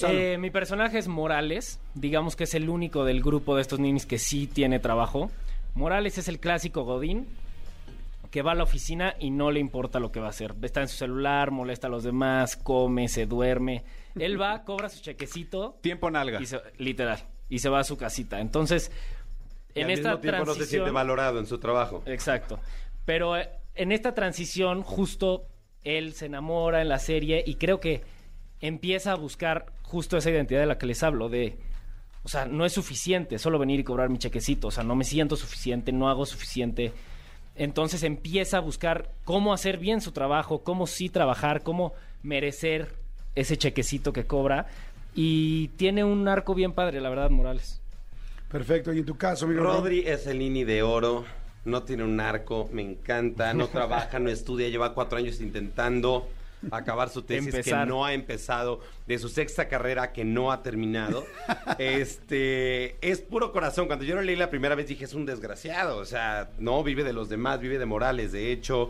Eh, 0.07 0.37
mi 0.39 0.49
personaje 0.49 0.97
es 0.97 1.07
Morales. 1.07 1.79
Digamos 1.93 2.35
que 2.35 2.45
es 2.45 2.53
el 2.55 2.69
único 2.69 3.05
del 3.05 3.21
grupo 3.21 3.55
de 3.55 3.61
estos 3.61 3.79
ninis 3.79 4.05
que 4.05 4.17
sí 4.17 4.47
tiene 4.47 4.79
trabajo. 4.79 5.29
Morales 5.73 6.17
es 6.17 6.27
el 6.27 6.39
clásico 6.39 6.83
Godín 6.83 7.27
que 8.31 8.41
va 8.41 8.51
a 8.51 8.55
la 8.55 8.63
oficina 8.63 9.15
y 9.17 9.29
no 9.29 9.49
le 9.49 9.61
importa 9.61 9.99
lo 9.99 10.11
que 10.11 10.19
va 10.19 10.27
a 10.27 10.29
hacer. 10.31 10.55
Está 10.61 10.81
en 10.81 10.89
su 10.89 10.97
celular, 10.97 11.51
molesta 11.51 11.87
a 11.87 11.89
los 11.89 12.03
demás, 12.03 12.57
come, 12.57 13.07
se 13.07 13.25
duerme. 13.25 13.83
Él 14.19 14.41
va, 14.41 14.63
cobra 14.65 14.89
su 14.89 15.01
chequecito 15.01 15.77
Tiempo 15.81 16.11
nalga. 16.11 16.41
y 16.41 16.45
se, 16.45 16.59
literal 16.77 17.19
y 17.49 17.59
se 17.59 17.69
va 17.69 17.79
a 17.79 17.83
su 17.83 17.97
casita. 17.97 18.39
Entonces, 18.39 18.91
Y 19.73 19.79
en 19.79 19.85
al 19.85 19.91
esta 19.91 20.09
mismo 20.09 20.21
tiempo 20.21 20.45
no 20.45 20.53
se 20.53 20.65
siente 20.65 20.67
transición 20.67 20.93
valorado 20.93 21.39
en 21.39 21.45
su 21.45 21.59
trabajo. 21.59 22.03
Exacto. 22.05 22.59
Pero 23.05 23.37
eh, 23.37 23.49
en 23.75 23.91
esta 23.91 24.13
transición, 24.13 24.81
justo 24.83 25.47
él 25.83 26.13
se 26.13 26.25
enamora 26.25 26.81
en 26.81 26.89
la 26.89 26.99
serie 26.99 27.43
y 27.45 27.55
creo 27.55 27.79
que 27.79 28.03
empieza 28.61 29.11
a 29.11 29.15
buscar 29.15 29.67
justo 29.83 30.17
esa 30.17 30.31
identidad 30.31 30.61
de 30.61 30.65
la 30.65 30.77
que 30.77 30.85
les 30.85 31.03
hablo, 31.03 31.29
de, 31.29 31.57
o 32.23 32.27
sea, 32.27 32.45
no 32.45 32.65
es 32.65 32.73
suficiente 32.73 33.37
solo 33.39 33.59
venir 33.59 33.79
y 33.79 33.83
cobrar 33.83 34.09
mi 34.09 34.17
chequecito, 34.17 34.67
o 34.67 34.71
sea, 34.71 34.83
no 34.83 34.95
me 34.95 35.03
siento 35.03 35.35
suficiente, 35.35 35.91
no 35.91 36.09
hago 36.09 36.25
suficiente. 36.25 36.91
Entonces 37.55 38.03
empieza 38.03 38.57
a 38.57 38.61
buscar 38.61 39.11
cómo 39.23 39.53
hacer 39.53 39.77
bien 39.77 40.01
su 40.01 40.11
trabajo, 40.11 40.63
cómo 40.63 40.87
sí 40.87 41.09
trabajar, 41.09 41.63
cómo 41.63 41.93
merecer 42.23 42.95
ese 43.35 43.57
chequecito 43.57 44.11
que 44.11 44.25
cobra. 44.25 44.67
Y 45.13 45.69
tiene 45.69 46.03
un 46.03 46.27
arco 46.27 46.53
bien 46.53 46.73
padre, 46.73 46.99
la 46.99 47.09
verdad, 47.09 47.29
Morales. 47.29 47.79
Perfecto, 48.51 48.93
y 48.93 48.99
en 48.99 49.05
tu 49.05 49.17
caso, 49.17 49.45
amigo 49.45 49.63
Rodri 49.63 50.03
es 50.05 50.27
el 50.27 50.39
Nini 50.39 50.63
de 50.63 50.83
oro, 50.83 51.25
no 51.63 51.83
tiene 51.83 52.03
un 52.03 52.19
arco, 52.19 52.69
me 52.71 52.81
encanta, 52.81 53.53
no 53.53 53.67
trabaja, 53.67 54.19
no 54.19 54.29
estudia, 54.29 54.69
lleva 54.69 54.93
cuatro 54.93 55.17
años 55.17 55.41
intentando 55.41 56.27
acabar 56.71 57.09
su 57.09 57.21
tesis 57.21 57.53
Empezar. 57.53 57.85
que 57.85 57.89
no 57.89 58.05
ha 58.05 58.13
empezado, 58.13 58.79
de 59.07 59.17
su 59.17 59.29
sexta 59.29 59.67
carrera 59.67 60.11
que 60.13 60.23
no 60.25 60.51
ha 60.51 60.63
terminado. 60.63 61.25
este 61.79 62.97
es 63.07 63.21
puro 63.21 63.51
corazón. 63.51 63.87
Cuando 63.87 64.05
yo 64.05 64.15
lo 64.15 64.21
leí 64.21 64.35
la 64.35 64.49
primera 64.49 64.75
vez 64.75 64.87
dije 64.87 65.05
es 65.05 65.13
un 65.13 65.25
desgraciado, 65.25 65.97
o 65.97 66.05
sea, 66.05 66.51
no 66.59 66.83
vive 66.83 67.03
de 67.03 67.13
los 67.13 67.29
demás, 67.29 67.59
vive 67.59 67.77
de 67.77 67.85
Morales, 67.85 68.31
de 68.31 68.51
hecho. 68.51 68.89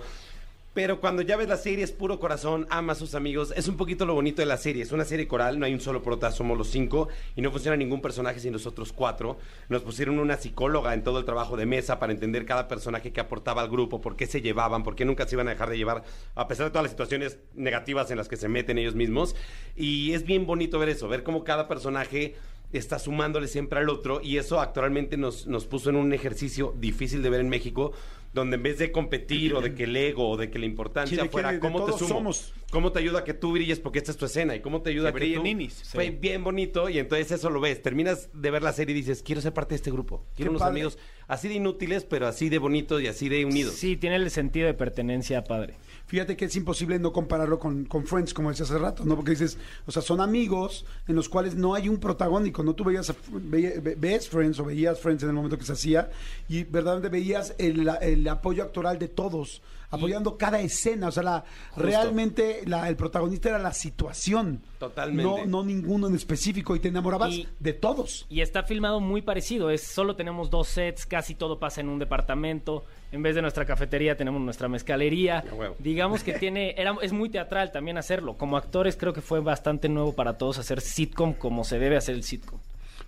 Pero 0.75 0.99
cuando 0.99 1.21
ya 1.21 1.37
ves 1.37 1.47
la 1.47 1.55
serie 1.55 1.85
es 1.85 1.93
puro 1.93 2.19
corazón, 2.19 2.67
ama 2.69 2.91
a 2.91 2.95
sus 2.95 3.15
amigos. 3.15 3.53
Es 3.55 3.69
un 3.69 3.77
poquito 3.77 4.05
lo 4.05 4.13
bonito 4.13 4.41
de 4.41 4.45
la 4.45 4.57
serie. 4.57 4.83
Es 4.83 4.91
una 4.91 5.05
serie 5.05 5.25
coral, 5.25 5.57
no 5.57 5.65
hay 5.65 5.73
un 5.73 5.79
solo 5.79 6.03
prota, 6.03 6.33
somos 6.33 6.57
los 6.57 6.67
cinco. 6.67 7.07
Y 7.33 7.41
no 7.41 7.49
funciona 7.49 7.77
ningún 7.77 8.01
personaje 8.01 8.41
sin 8.41 8.51
los 8.51 8.67
otros 8.67 8.91
cuatro. 8.91 9.37
Nos 9.69 9.83
pusieron 9.83 10.19
una 10.19 10.35
psicóloga 10.35 10.93
en 10.93 11.01
todo 11.01 11.19
el 11.19 11.23
trabajo 11.23 11.55
de 11.55 11.65
mesa 11.65 11.97
para 11.97 12.11
entender 12.11 12.45
cada 12.45 12.67
personaje 12.67 13.13
que 13.13 13.21
aportaba 13.21 13.61
al 13.61 13.69
grupo, 13.69 14.01
por 14.01 14.17
qué 14.17 14.27
se 14.27 14.41
llevaban, 14.41 14.83
por 14.83 14.95
qué 14.95 15.05
nunca 15.05 15.25
se 15.25 15.35
iban 15.35 15.47
a 15.47 15.51
dejar 15.51 15.69
de 15.69 15.77
llevar, 15.77 16.03
a 16.35 16.47
pesar 16.49 16.65
de 16.65 16.71
todas 16.71 16.83
las 16.83 16.91
situaciones 16.91 17.39
negativas 17.53 18.11
en 18.11 18.17
las 18.17 18.27
que 18.27 18.35
se 18.35 18.49
meten 18.49 18.77
ellos 18.77 18.95
mismos. 18.95 19.33
Y 19.77 20.11
es 20.11 20.25
bien 20.25 20.45
bonito 20.45 20.77
ver 20.77 20.89
eso, 20.89 21.07
ver 21.07 21.23
cómo 21.23 21.45
cada 21.45 21.69
personaje 21.69 22.35
está 22.73 22.99
sumándole 22.99 23.47
siempre 23.47 23.79
al 23.79 23.89
otro 23.89 24.19
y 24.21 24.37
eso 24.37 24.59
actualmente 24.59 25.15
nos, 25.15 25.47
nos 25.47 25.65
puso 25.65 25.89
en 25.89 25.95
un 25.95 26.11
ejercicio 26.11 26.75
difícil 26.77 27.21
de 27.21 27.29
ver 27.29 27.39
en 27.39 27.47
México 27.47 27.93
donde 28.35 28.57
en 28.57 28.63
vez 28.63 28.77
de 28.77 28.91
competir 28.91 29.53
o 29.55 29.61
de 29.61 29.73
que 29.73 29.85
el 29.85 29.95
ego 29.95 30.29
o 30.29 30.37
de 30.37 30.51
que 30.51 30.59
la 30.59 30.65
Sí, 30.65 30.69
importancia 30.69 31.23
que 31.23 31.29
fuera 31.29 31.51
de 31.53 31.59
cómo 31.59 31.85
te 31.85 31.93
sumo, 31.93 32.07
somos. 32.07 32.53
cómo 32.69 32.91
te 32.91 32.99
ayuda 32.99 33.19
a 33.19 33.23
que 33.23 33.33
tú 33.33 33.53
brilles 33.53 33.79
porque 33.79 33.97
esta 33.99 34.11
es 34.11 34.17
tu 34.17 34.25
escena 34.25 34.55
y 34.55 34.59
cómo 34.59 34.81
te 34.81 34.89
ayuda 34.91 35.11
Que 35.13 35.17
a 35.17 35.19
que 35.27 35.35
tú 35.35 35.41
Ninis. 35.43 35.81
fue 35.91 36.09
bien 36.11 36.43
bonito 36.43 36.89
y 36.89 36.99
entonces 36.99 37.31
eso 37.31 37.49
lo 37.49 37.59
ves, 37.61 37.81
terminas 37.81 38.29
de 38.33 38.51
ver 38.51 38.61
la 38.61 38.73
serie 38.73 38.93
y 38.93 38.99
dices, 38.99 39.23
quiero 39.23 39.41
ser 39.41 39.53
parte 39.53 39.69
de 39.69 39.77
este 39.77 39.89
grupo, 39.91 40.25
quiero 40.35 40.49
Qué 40.49 40.49
unos 40.49 40.59
padre. 40.61 40.71
amigos 40.73 40.97
así 41.27 41.47
de 41.47 41.55
inútiles, 41.55 42.03
pero 42.03 42.27
así 42.27 42.49
de 42.49 42.59
bonitos 42.59 43.01
y 43.01 43.07
así 43.07 43.29
de 43.29 43.45
unidos. 43.45 43.73
Sí, 43.73 43.97
tiene 43.97 44.17
el 44.17 44.29
sentido 44.29 44.67
de 44.67 44.73
pertenencia 44.75 45.43
padre. 45.43 45.75
Fíjate 46.07 46.37
que 46.37 46.45
es 46.45 46.55
imposible 46.55 46.99
no 46.99 47.11
compararlo 47.11 47.57
con, 47.57 47.85
con 47.85 48.05
Friends, 48.05 48.33
como 48.33 48.49
decía 48.49 48.65
hace 48.65 48.77
rato, 48.77 49.03
¿no? 49.05 49.15
Porque 49.15 49.31
dices, 49.31 49.57
o 49.87 49.91
sea, 49.91 50.03
son 50.03 50.21
amigos 50.21 50.85
en 51.07 51.15
los 51.15 51.29
cuales 51.29 51.55
no 51.55 51.73
hay 51.73 51.89
un 51.89 51.97
protagónico, 51.97 52.61
¿no? 52.63 52.73
Tú 52.75 52.83
veías, 52.83 53.09
a- 53.09 53.15
veía- 53.31 53.79
ve- 53.81 53.95
ves 53.97 54.29
Friends 54.29 54.59
o 54.59 54.65
veías 54.65 54.99
Friends 54.99 55.23
en 55.23 55.29
el 55.29 55.35
momento 55.35 55.57
que 55.57 55.65
se 55.65 55.73
hacía 55.73 56.11
y 56.47 56.63
verdaderamente 56.63 57.09
veías 57.09 57.55
el, 57.57 57.89
el 58.01 58.27
apoyo 58.27 58.61
actoral 58.63 58.99
de 58.99 59.07
todos, 59.07 59.63
apoyando 59.89 60.37
cada 60.37 60.59
escena, 60.61 61.07
o 61.07 61.11
sea, 61.11 61.23
la, 61.23 61.43
realmente 61.75 62.61
la- 62.65 62.87
el 62.89 62.95
protagonista 62.95 63.49
era 63.49 63.59
la 63.59 63.73
situación. 63.73 64.61
Totalmente. 64.79 65.23
No, 65.23 65.45
no 65.45 65.63
ninguno 65.65 66.07
en 66.07 66.15
específico 66.15 66.75
y 66.75 66.79
te 66.79 66.89
enamorabas 66.89 67.33
Y- 67.33 67.47
de 67.59 67.73
todos. 67.73 68.25
Y 68.29 68.41
está 68.41 68.63
filmado 68.63 68.99
muy 68.99 69.21
parecido. 69.21 69.69
Es 69.69 69.81
solo 69.83 70.15
tenemos 70.15 70.49
dos 70.49 70.67
sets, 70.67 71.05
casi 71.05 71.35
todo 71.35 71.59
pasa 71.59 71.81
en 71.81 71.89
un 71.89 71.99
departamento. 71.99 72.83
En 73.15 73.23
vez 73.23 73.33
de 73.33 73.41
nuestra 73.41 73.63
cafetería 73.63 74.17
tenemos 74.17 74.41
nuestra 74.41 74.67
mezcalería. 74.67 75.41
Digamos 75.79 76.21
que 76.21 76.33
tiene, 76.39 76.75
era, 76.77 76.93
es 77.01 77.13
muy 77.13 77.29
teatral 77.29 77.71
también 77.71 77.97
hacerlo. 77.97 78.37
Como 78.37 78.57
actores 78.57 78.97
creo 78.97 79.13
que 79.13 79.21
fue 79.21 79.39
bastante 79.39 79.87
nuevo 79.87 80.13
para 80.13 80.37
todos 80.37 80.57
hacer 80.59 80.81
sitcom 80.81 81.33
como 81.33 81.63
se 81.63 81.79
debe 81.79 81.95
hacer 81.95 82.15
el 82.15 82.23
sitcom. 82.23 82.59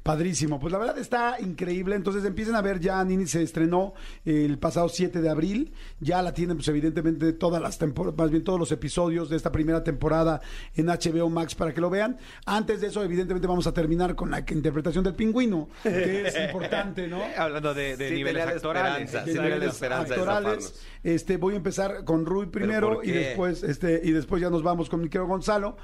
Padrísimo, 0.08 0.60
pues 0.60 0.72
la 0.72 0.80
verdad 0.80 0.98
está 0.98 1.36
increíble. 1.40 1.96
Entonces 1.96 2.24
empiecen 2.26 2.56
a 2.56 2.62
ver 2.62 2.80
ya, 2.80 3.04
Nini 3.04 3.28
se 3.28 3.44
estrenó 3.44 3.94
el 4.26 4.58
pasado 4.58 4.90
7 4.90 5.22
de 5.22 5.30
abril. 5.30 5.74
Ya 6.00 6.22
la 6.22 6.34
tienen, 6.34 6.58
pues 6.58 6.68
evidentemente, 6.70 7.34
todas 7.34 7.62
las 7.62 7.78
temporadas, 7.78 8.18
más 8.18 8.32
bien 8.32 8.44
todos 8.44 8.58
los 8.60 8.72
episodios 8.72 9.30
de 9.30 9.36
esta 9.36 9.52
primera 9.52 9.84
temporada 9.84 10.42
en 10.76 10.86
HBO 10.88 11.30
Max 11.30 11.56
para 11.56 11.74
que 11.74 11.82
lo 11.82 11.90
vean. 11.90 12.18
Antes 12.46 12.82
de 12.82 12.88
eso, 12.88 13.04
evidentemente, 13.04 13.48
vamos 13.48 13.68
a 13.68 13.74
terminar 13.74 14.16
con 14.16 14.32
la 14.32 14.40
interpretación 14.40 15.04
del 15.04 15.14
pingüino, 15.14 15.70
que 15.84 16.28
es 16.28 16.36
importante, 16.48 17.08
¿no? 17.08 17.22
Hablando 17.38 17.74
de, 17.74 17.98
de 17.98 18.10
Sí, 18.10 18.16
niveles 18.16 18.46
la 18.46 18.52
actorales. 18.52 19.02
esperanza, 19.14 19.26
de 19.26 19.34
sí, 19.34 19.40
niveles 19.40 19.74
esperanza 19.74 20.08
de 20.08 20.20
actorales. 20.22 20.64
zafarnos. 20.66 20.86
Este, 21.04 21.38
voy 21.38 21.54
a 21.54 21.58
empezar 21.58 22.04
con 22.06 22.26
Rui 22.26 22.46
primero 22.48 23.02
y 23.04 23.12
después, 23.12 23.62
este, 23.64 24.00
y 24.04 24.12
después 24.12 24.42
ya 24.42 24.50
nos 24.50 24.64
vamos 24.64 24.90
con 24.90 25.02
mi 25.02 25.10
querido 25.10 25.28
Gonzalo. 25.28 25.78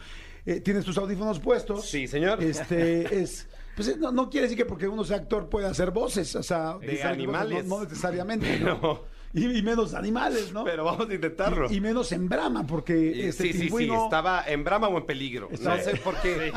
Eh, 0.45 0.59
Tienes 0.61 0.85
tus 0.85 0.97
audífonos 0.97 1.39
puestos. 1.39 1.85
Sí, 1.89 2.07
señor. 2.07 2.41
Este 2.43 3.21
es. 3.21 3.47
Pues 3.75 3.87
eh, 3.87 3.95
no, 3.99 4.11
no 4.11 4.29
quiere 4.29 4.45
decir 4.45 4.57
que 4.57 4.65
porque 4.65 4.87
uno 4.87 5.03
sea 5.03 5.17
actor 5.17 5.49
puede 5.49 5.67
hacer 5.67 5.91
voces, 5.91 6.35
o 6.35 6.43
sea, 6.43 6.77
De 6.79 7.01
animales. 7.03 7.53
voces, 7.67 7.67
No, 7.69 7.77
no 7.77 7.83
necesariamente. 7.83 8.59
¿no? 8.59 9.01
Y, 9.33 9.57
y 9.57 9.61
menos 9.63 9.95
animales, 9.95 10.53
¿no? 10.53 10.63
Pero 10.63 10.83
vamos 10.83 11.09
a 11.09 11.13
intentarlo. 11.13 11.67
y, 11.71 11.77
y 11.77 11.81
menos 11.81 12.11
en 12.11 12.29
Brahma, 12.29 12.67
porque 12.67 13.27
este 13.29 13.51
sí, 13.51 13.53
sí, 13.53 13.69
sí, 13.69 13.89
estaba 13.91 14.43
en 14.45 14.63
brama 14.63 14.89
o 14.89 14.97
en 14.99 15.05
peligro. 15.07 15.49
Está- 15.51 15.75
No 15.77 15.83
sé 15.83 15.95
por 15.97 16.15
qué. 16.21 16.53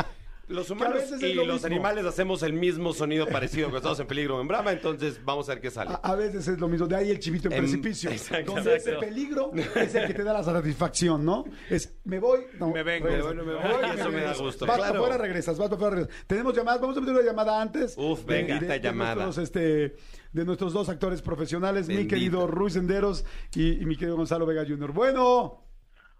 Los 0.49 0.71
humanos 0.71 1.03
y 1.21 1.33
lo 1.35 1.45
los 1.45 1.55
mismo. 1.55 1.67
animales 1.67 2.05
hacemos 2.05 2.43
el 2.45 2.53
mismo 2.53 2.93
sonido 2.93 3.27
parecido 3.27 3.69
que 3.71 3.77
estamos 3.79 3.99
en 3.99 4.07
peligro 4.07 4.37
o 4.37 4.41
en 4.41 4.47
brama, 4.47 4.71
entonces 4.71 5.21
vamos 5.25 5.49
a 5.49 5.55
ver 5.55 5.61
qué 5.61 5.71
sale. 5.73 5.91
A, 5.91 5.95
a 5.97 6.15
veces 6.15 6.47
es 6.47 6.61
lo 6.61 6.69
mismo, 6.69 6.87
de 6.87 6.95
ahí 6.95 7.11
el 7.11 7.19
chivito 7.19 7.49
en 7.49 7.55
Em, 7.55 7.61
precipicio. 7.65 8.11
exacto. 8.11 8.55
donde 8.55 8.77
ese 8.77 8.93
peligro 8.93 9.51
es 9.55 9.95
el 9.97 10.07
que 10.07 10.15
te 10.15 10.23
da 10.23 10.33
la 10.33 10.45
satisfacción, 10.45 11.25
¿no? 11.25 11.45
Es, 11.69 11.97
me 12.05 12.21
voy, 12.21 12.43
no, 12.61 12.69
Me 12.71 12.83
vengo, 12.85 13.09
me 13.09 13.21
voy, 13.23 13.35
me 13.35 13.43
voy, 13.43 13.55
y 13.55 13.55
eso 13.59 13.83
me 13.83 13.97
da 13.99 14.09
regreso. 14.11 14.45
gusto, 14.45 14.67
Vas 14.67 14.77
claro. 14.77 14.93
para 14.93 15.05
afuera, 15.05 15.19
regresas, 15.19 15.59
vas 15.59 15.69
para 15.69 15.77
afuera, 15.77 15.97
regresas. 15.97 16.27
Tenemos 16.29 16.55
llamadas, 16.57 16.81
vamos 16.81 16.97
a 16.97 17.01
meter 17.01 17.15
una 17.17 17.25
llamada 17.25 17.61
antes. 17.61 17.95
Uf, 17.99 18.25
venga, 18.25 18.55
esta 18.57 18.75
de 18.75 18.81
llamada. 18.81 19.25
Nuestros, 19.25 19.39
este, 19.45 19.97
de 20.33 20.45
nuestros 20.45 20.73
dos 20.73 20.89
actores 20.89 21.23
profesionales, 21.23 21.89
mi 21.89 21.95
Bendito. 21.97 22.15
querido 22.15 22.47
Ruiz 22.47 22.75
Senderos 22.75 23.25
y, 23.55 23.83
y 23.83 23.85
mi 23.85 23.97
querido 23.97 24.17
Gonzalo 24.17 24.47
Vega 24.47 24.65
Jr. 24.65 24.93
Bueno, 24.93 25.65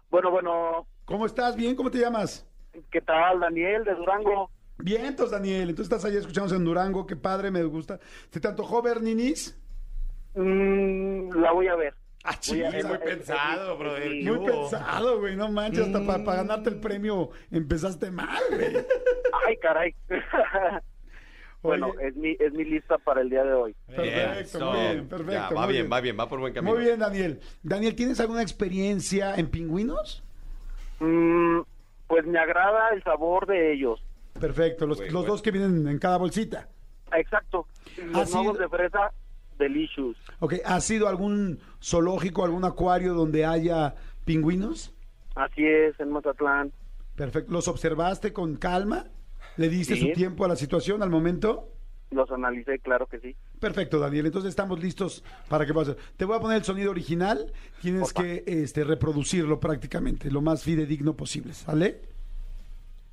Bueno, 0.09 0.31
bueno, 0.31 0.85
¿cómo 1.05 1.25
estás? 1.25 1.55
¿Bien? 1.55 1.75
¿Cómo 1.75 1.89
te 1.91 1.99
llamas? 1.99 2.45
¿Qué 2.91 3.01
tal, 3.01 3.39
Daniel 3.39 3.83
de 3.83 3.95
Durango? 3.95 4.49
Bien, 4.79 5.05
entonces, 5.05 5.31
Daniel. 5.31 5.69
Entonces 5.69 5.91
estás 5.91 6.05
allá 6.05 6.19
escuchándonos 6.19 6.57
en 6.59 6.65
Durango. 6.65 7.05
Qué 7.07 7.15
padre, 7.15 7.49
me 7.51 7.63
gusta. 7.63 7.99
¿Te 8.29 8.39
te 8.39 8.47
antojó 8.47 8.81
ver 8.81 9.01
Ninis? 9.01 9.59
Mm, 10.35 11.31
la 11.41 11.51
voy 11.51 11.67
a 11.67 11.75
ver. 11.75 11.93
Ah, 12.23 12.31
a- 12.31 12.39
chis, 12.39 12.57
muy 12.57 12.95
eh, 12.95 12.99
pensado, 13.03 13.73
eh, 13.73 13.77
brother. 13.77 14.11
sí. 14.11 14.23
¿qué 14.23 14.31
Muy 14.31 14.45
pensado, 14.45 15.19
güey. 15.19 15.35
No 15.35 15.49
manches, 15.51 15.87
hasta 15.87 16.05
para 16.23 16.37
ganarte 16.37 16.69
el 16.69 16.79
premio 16.79 17.29
empezaste 17.51 18.11
mal, 18.11 18.41
güey. 18.51 18.75
Ay, 19.47 19.57
caray. 19.57 19.95
bueno, 21.61 21.87
Oye. 21.87 22.07
es 22.09 22.15
mi, 22.15 22.35
es 22.39 22.53
mi 22.53 22.65
lista 22.65 22.97
para 22.97 23.21
el 23.21 23.29
día 23.29 23.43
de 23.43 23.53
hoy. 23.53 23.75
Perfecto, 23.87 24.71
bien, 24.73 25.07
perfecto. 25.07 25.31
Ya, 25.31 25.49
va 25.49 25.67
bien, 25.67 25.89
va 25.91 26.01
bien, 26.01 26.19
va 26.19 26.27
por 26.29 26.39
buen 26.39 26.53
camino. 26.53 26.75
Muy 26.75 26.83
bien, 26.83 26.99
Daniel. 26.99 27.39
Daniel, 27.63 27.95
¿tienes 27.95 28.19
alguna 28.19 28.41
experiencia 28.41 29.35
en 29.35 29.49
pingüinos? 29.49 30.23
Mm, 30.99 31.61
pues 32.07 32.25
me 32.25 32.39
agrada 32.39 32.89
el 32.93 33.03
sabor 33.03 33.45
de 33.47 33.73
ellos. 33.73 34.01
Perfecto, 34.39 34.85
los, 34.85 34.97
Güey, 34.97 35.09
los 35.09 35.21
güey. 35.21 35.31
dos 35.31 35.41
que 35.41 35.51
vienen 35.51 35.87
en 35.87 35.99
cada 35.99 36.17
bolsita. 36.17 36.67
Exacto. 37.15 37.65
Los 38.11 38.33
nuevos 38.33 38.59
de 38.59 38.69
fresa, 38.69 39.11
delicious. 39.57 40.17
Ok, 40.39 40.55
¿has 40.65 40.83
sido 40.83 41.07
algún 41.07 41.59
zoológico, 41.81 42.43
algún 42.45 42.63
acuario 42.65 43.13
donde 43.13 43.45
haya 43.45 43.95
pingüinos? 44.25 44.93
Así 45.35 45.65
es, 45.65 45.99
en 45.99 46.11
Mazatlán. 46.11 46.71
Perfecto. 47.15 47.51
¿Los 47.51 47.67
observaste 47.67 48.33
con 48.33 48.55
calma? 48.57 49.05
¿Le 49.55 49.69
diste 49.69 49.95
Sí. 49.95 50.01
su 50.01 50.13
tiempo 50.13 50.45
a 50.45 50.47
la 50.47 50.55
situación, 50.55 51.01
al 51.01 51.09
momento? 51.09 51.69
Los 52.11 52.31
analicé, 52.31 52.79
claro 52.79 53.05
que 53.07 53.19
sí. 53.19 53.35
Perfecto, 53.59 53.99
Daniel. 53.99 54.27
Entonces 54.27 54.49
estamos 54.49 54.81
listos 54.81 55.23
para 55.49 55.65
que 55.65 55.73
puedas. 55.73 55.95
Te 56.15 56.25
voy 56.25 56.37
a 56.37 56.39
poner 56.39 56.57
el 56.57 56.63
sonido 56.63 56.91
original. 56.91 57.51
Tienes 57.81 58.13
que 58.13 58.43
este, 58.47 58.83
reproducirlo 58.83 59.59
prácticamente, 59.59 60.31
lo 60.31 60.41
más 60.41 60.63
fidedigno 60.63 61.15
posible, 61.15 61.53
¿sale? 61.53 61.99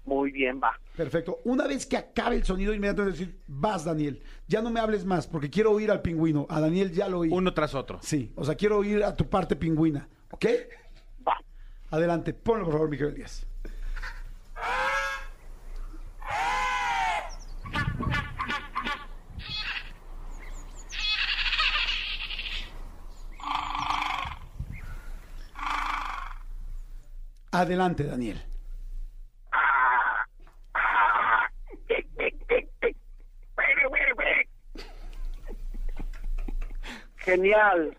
Muy 0.04 0.30
bien, 0.30 0.60
va. 0.62 0.78
Perfecto. 0.96 1.38
Una 1.44 1.66
vez 1.66 1.86
que 1.86 1.96
acabe 1.96 2.36
el 2.36 2.44
sonido, 2.44 2.74
inmediatamente 2.74 3.18
decir, 3.18 3.40
vas, 3.48 3.84
Daniel. 3.84 4.22
Ya 4.46 4.60
no 4.62 4.70
me 4.70 4.78
hables 4.78 5.04
más, 5.04 5.26
porque 5.26 5.50
quiero 5.50 5.72
oír 5.72 5.90
al 5.90 6.02
pingüino. 6.02 6.46
A 6.48 6.60
Daniel 6.60 6.92
ya 6.92 7.08
lo 7.08 7.20
oí. 7.20 7.30
Uno 7.32 7.52
tras 7.54 7.74
otro. 7.74 7.98
Sí, 8.02 8.30
o 8.36 8.44
sea, 8.44 8.54
quiero 8.54 8.78
oír 8.78 9.02
a 9.02 9.16
tu 9.16 9.28
parte 9.28 9.56
pingüina. 9.56 10.06
¿Ok? 10.30 10.46
Va. 11.26 11.36
Adelante, 11.90 12.34
ponlo 12.34 12.64
por 12.64 12.74
favor, 12.74 12.90
Miguel 12.90 13.14
Díaz. 13.14 13.46
Adelante, 27.54 28.02
Daniel. 28.02 28.42
Genial. 37.18 37.96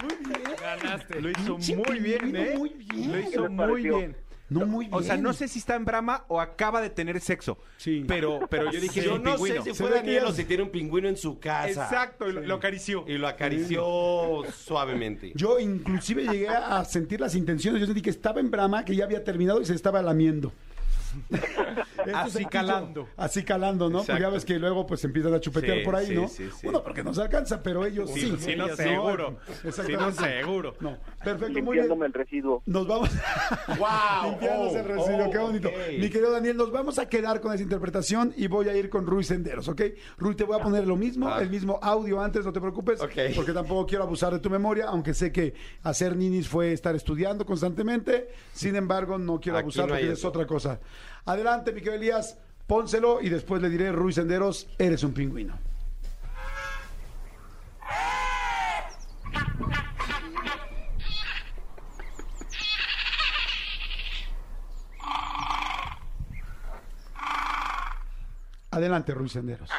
Muy 0.00 0.16
bien. 0.24 0.56
Ganaste. 0.60 1.20
Lo 1.20 1.30
hizo 1.30 1.58
muy 1.58 1.98
bien, 1.98 2.36
¿eh? 2.36 2.54
muy 2.56 2.70
bien. 2.70 3.08
Lo 3.08 3.12
¿Qué 3.14 3.20
hizo 3.28 3.48
muy 3.50 3.82
bien. 3.82 4.16
No, 4.60 4.66
muy 4.66 4.86
bien. 4.86 4.94
O 4.98 5.02
sea, 5.02 5.16
no 5.16 5.32
sé 5.32 5.48
si 5.48 5.58
está 5.58 5.74
en 5.74 5.84
Brahma 5.84 6.24
o 6.28 6.40
acaba 6.40 6.80
de 6.80 6.90
tener 6.90 7.20
sexo. 7.20 7.58
Sí. 7.76 8.04
Pero, 8.06 8.40
pero 8.50 8.70
yo 8.70 8.80
dije, 8.80 9.00
es 9.00 9.06
Yo 9.06 9.18
no 9.18 9.32
pingüino. 9.34 9.62
sé 9.64 9.70
si 9.70 9.76
Se 9.76 9.82
fue 9.82 9.90
ve 9.90 9.96
que 9.96 10.00
Daniel 10.06 10.22
ya- 10.24 10.28
o 10.28 10.32
si 10.32 10.44
tiene 10.44 10.62
un 10.62 10.70
pingüino 10.70 11.08
en 11.08 11.16
su 11.16 11.38
casa. 11.38 11.68
Exacto, 11.84 12.28
y 12.28 12.32
lo, 12.32 12.40
lo 12.42 12.54
acarició. 12.54 13.04
Y 13.06 13.18
lo 13.18 13.28
acarició 13.28 14.42
suavemente. 14.54 15.32
Yo 15.34 15.58
inclusive 15.58 16.24
llegué 16.26 16.48
a 16.48 16.84
sentir 16.84 17.20
las 17.20 17.34
intenciones. 17.34 17.80
Yo 17.80 17.86
sentí 17.86 18.02
que 18.02 18.10
estaba 18.10 18.40
en 18.40 18.50
Brahma, 18.50 18.84
que 18.84 18.94
ya 18.96 19.04
había 19.04 19.24
terminado 19.24 19.60
y 19.60 19.64
se 19.64 19.74
estaba 19.74 20.02
lamiendo. 20.02 20.52
Así 22.14 22.44
calando. 22.46 23.08
Así 23.16 23.42
calando, 23.44 23.88
¿no? 23.90 24.02
Porque 24.04 24.20
ya 24.20 24.28
ves 24.30 24.44
que 24.44 24.58
luego 24.58 24.86
pues 24.86 25.04
empiezan 25.04 25.34
a 25.34 25.40
chupetear 25.40 25.78
Sí, 25.78 25.84
por 25.84 25.96
ahí, 25.96 26.06
sí, 26.06 26.14
¿no? 26.14 26.28
sí, 26.28 26.48
sí. 26.58 26.66
Uno 26.66 26.82
porque 26.82 27.02
no 27.02 27.12
se 27.14 27.22
alcanza, 27.22 27.62
pero 27.62 27.84
ellos 27.86 28.10
sí. 28.10 28.36
sí, 28.38 28.56
no, 28.56 28.64
Ellos 28.66 28.76
seguro. 28.76 29.38
Exactamente. 29.64 29.82
Sí, 29.82 29.92
no, 29.92 30.12
seguro. 30.12 30.74
No, 30.80 30.96
perfecto, 31.24 31.48
muy 31.62 31.76
Limpiándome 31.76 32.00
bien. 32.00 32.06
el 32.06 32.12
residuo. 32.14 32.62
Nos 32.66 32.86
vamos 32.86 33.10
¡Wow! 33.78 34.30
limpiándose 34.30 34.78
el 34.80 34.84
residuo, 34.86 35.26
Oh, 35.26 35.30
qué 35.30 35.38
bonito. 35.38 35.70
Mi 35.98 36.08
querido 36.10 36.30
Daniel, 36.32 36.56
nos 36.56 36.70
vamos 36.72 36.98
a 36.98 37.08
quedar 37.08 37.40
con 37.40 37.52
esa 37.52 37.62
interpretación 37.62 38.32
y 38.36 38.46
voy 38.46 38.68
a 38.68 38.76
ir 38.76 38.88
con 38.90 39.06
Rui 39.06 39.24
Senderos, 39.24 39.68
¿ok? 39.68 39.82
Rui, 40.18 40.34
te 40.34 40.44
voy 40.44 40.58
a 40.58 40.62
poner 40.62 40.86
lo 40.86 40.96
mismo, 40.96 41.28
Ah. 41.28 41.40
el 41.42 41.50
mismo 41.50 41.78
audio 41.82 42.20
antes, 42.20 42.44
no 42.44 42.52
te 42.52 42.60
preocupes, 42.60 43.00
Ok. 43.00 43.12
porque 43.34 43.52
tampoco 43.52 43.86
quiero 43.86 44.04
abusar 44.04 44.32
de 44.32 44.38
tu 44.38 44.50
memoria, 44.50 44.86
aunque 44.88 45.14
sé 45.14 45.32
que 45.32 45.54
hacer 45.82 46.16
ninis 46.16 46.48
fue 46.48 46.72
estar 46.72 46.94
estudiando 46.94 47.44
constantemente, 47.46 48.28
sin 48.52 48.76
embargo, 48.76 49.18
no 49.18 49.40
quiero 49.40 49.58
Aquí 49.58 49.64
abusar 49.64 49.88
no 49.88 49.94
porque 49.94 50.12
es 50.12 50.24
otra 50.24 50.46
cosa. 50.46 50.80
Adelante, 51.24 51.72
mi 51.72 51.80
querido 51.80 51.94
Elías, 51.94 52.36
pónselo 52.66 53.20
y 53.20 53.28
después 53.28 53.62
le 53.62 53.70
diré, 53.70 53.92
Rui 53.92 54.12
Senderos, 54.12 54.68
eres 54.78 55.04
un 55.04 55.12
pingüino. 55.12 55.56
Adelante, 68.72 69.14
Rui 69.14 69.28
Senderos. 69.28 69.70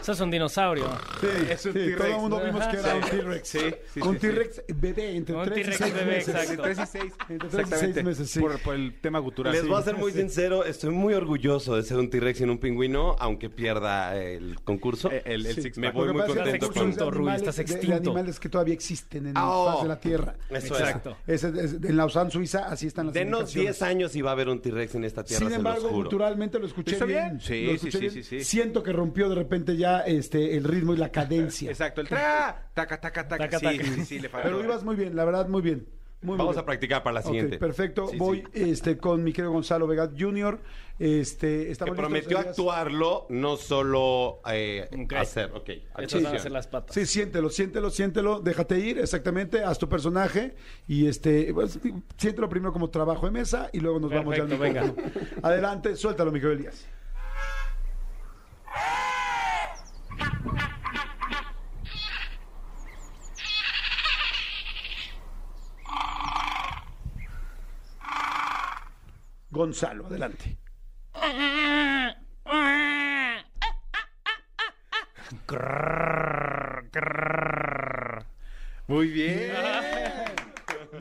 Eso 0.00 0.12
es 0.12 0.20
un 0.20 0.30
dinosaurio. 0.30 0.86
Sí, 1.20 1.26
Es 1.50 1.66
un 1.66 1.72
sí, 1.72 1.78
T-Rex. 1.78 1.96
todo 1.98 2.06
el 2.08 2.16
mundo 2.20 2.42
vimos 2.44 2.66
que 2.68 2.76
era 2.78 2.94
un. 2.94 3.02
T-Rex. 3.02 3.48
Sí, 3.48 3.58
sí, 3.94 4.00
un. 4.00 4.16
T-Rex 4.18 4.62
bebé, 4.74 5.16
entre 5.16 5.36
Un 5.36 5.44
3 5.44 5.58
y 5.58 5.60
T-Rex 5.62 5.78
6 5.78 5.94
bebé, 5.94 6.06
meses. 6.06 6.28
exacto. 6.28 6.52
Entre 6.52 6.74
3 6.74 6.78
y 6.78 6.86
6. 6.98 7.12
Entre 7.28 7.48
tres 7.48 7.66
y 7.68 7.92
seis 7.92 8.04
meses, 8.04 8.30
sí. 8.30 8.40
Por, 8.40 8.58
por 8.62 8.74
el 8.74 8.98
tema 9.00 9.18
gutural. 9.18 9.52
Les 9.52 9.66
voy 9.66 9.78
a 9.78 9.82
ser 9.82 9.96
muy 9.96 10.12
sincero, 10.12 10.64
estoy 10.64 10.90
muy 10.90 11.12
orgulloso 11.14 11.76
de 11.76 11.82
ser 11.82 11.98
un 11.98 12.08
T-Rex 12.10 12.40
y 12.40 12.46
no 12.46 12.52
un 12.52 12.58
pingüino, 12.58 13.14
aunque 13.18 13.50
pierda 13.50 14.16
el 14.16 14.58
concurso. 14.64 15.10
Eh, 15.10 15.22
el- 15.26 15.46
el 15.46 15.54
Sí. 15.54 15.62
six 15.62 15.78
Me 15.78 15.90
voy 15.90 16.12
muy 16.12 16.22
contento 16.26 16.72
con... 16.72 16.92
animales- 16.92 17.36
estás 17.42 17.56
de- 17.56 17.64
de 17.64 17.72
extinto. 17.72 17.96
animales 17.96 18.40
que 18.40 18.48
todavía 18.48 18.74
existen 18.74 19.26
en 19.28 19.34
la 19.34 19.48
oh. 19.50 19.72
faz 19.72 19.82
de 19.82 19.88
la 19.88 20.00
Tierra. 20.00 20.34
Eso 20.48 20.74
es. 20.74 20.80
Exacto. 20.80 21.16
En 21.26 21.96
Lausanne, 21.96 22.30
Suiza, 22.30 22.60
así 22.66 22.86
están 22.86 23.06
las 23.06 23.14
Denos 23.14 23.40
indicaciones. 23.54 23.78
10 23.78 23.82
años 23.82 24.16
y 24.16 24.22
va 24.22 24.30
a 24.30 24.32
haber 24.32 24.48
un 24.48 24.60
T-Rex 24.62 24.94
en 24.94 25.04
esta 25.04 25.24
tierra, 25.24 25.46
Sin 25.46 25.54
embargo, 25.54 25.88
culturalmente 25.90 26.58
lo 26.58 26.66
escuché 26.66 26.92
¿Está 26.92 27.04
bien. 27.04 27.38
Sí, 27.40 27.64
lo 27.64 27.70
sí, 27.70 27.74
escuché 27.76 27.90
sí, 27.90 27.98
bien. 28.00 28.12
sí, 28.12 28.22
sí. 28.22 28.44
Siento 28.44 28.82
que 28.82 28.92
rompió 28.92 29.28
de 29.28 29.34
repente 29.34 29.76
ya 29.76 29.89
este 30.00 30.56
el 30.56 30.64
ritmo 30.64 30.94
y 30.94 30.96
la 30.96 31.10
cadencia. 31.10 31.70
Exacto, 31.70 32.00
el 32.00 32.08
tra, 32.08 32.70
taca, 32.74 33.00
taca, 33.00 33.28
taca. 33.28 33.48
Taca, 33.50 33.58
sí, 33.58 33.78
taca. 33.78 33.84
sí, 33.94 34.04
sí, 34.04 34.18
le 34.20 34.28
faltó. 34.28 34.48
Pero 34.48 34.64
ibas 34.64 34.82
muy 34.84 34.96
bien, 34.96 35.14
la 35.16 35.24
verdad, 35.24 35.48
muy 35.48 35.60
bien. 35.62 35.86
Muy, 36.22 36.32
muy 36.32 36.38
Vamos 36.38 36.54
bien. 36.56 36.62
a 36.62 36.66
practicar 36.66 37.02
para 37.02 37.14
la 37.14 37.22
siguiente. 37.22 37.56
perfecto. 37.58 38.08
Sí, 38.08 38.18
Voy 38.18 38.44
sí. 38.52 38.70
este 38.72 38.98
con 38.98 39.24
mi 39.24 39.32
querido 39.32 39.52
Gonzalo 39.52 39.86
Vega 39.86 40.10
Jr. 40.18 40.60
Este, 40.98 41.72
Que 41.82 41.92
prometió 41.92 42.38
actuarlo, 42.38 43.24
no 43.30 43.56
solo 43.56 44.42
eh, 44.52 44.86
Ok. 45.02 45.14
hacer. 45.14 45.50
Ok, 45.54 45.70
a 45.94 46.06
ser 46.06 46.52
las 46.52 46.66
patas. 46.66 46.94
Sí, 46.94 47.06
siéntelo, 47.06 47.48
siéntelo, 47.48 47.88
siéntelo, 47.88 48.40
déjate 48.40 48.78
ir, 48.78 48.98
exactamente, 48.98 49.64
haz 49.64 49.78
tu 49.78 49.88
personaje 49.88 50.54
y 50.86 51.06
este, 51.06 51.54
pues, 51.54 51.78
siéntelo 52.18 52.50
primero 52.50 52.74
como 52.74 52.90
trabajo 52.90 53.24
de 53.24 53.32
mesa 53.32 53.70
y 53.72 53.80
luego 53.80 53.98
nos 53.98 54.10
vamos 54.10 54.36
ya 54.36 54.42
al 54.42 54.48
micrófono. 54.50 54.94
Adelante, 55.42 55.96
suéltalo, 55.96 56.30
Miguel 56.30 56.52
Elías. 56.52 56.86
Gonzalo, 69.50 70.06
adelante. 70.06 70.56
Muy 78.86 79.08
bien. 79.08 79.52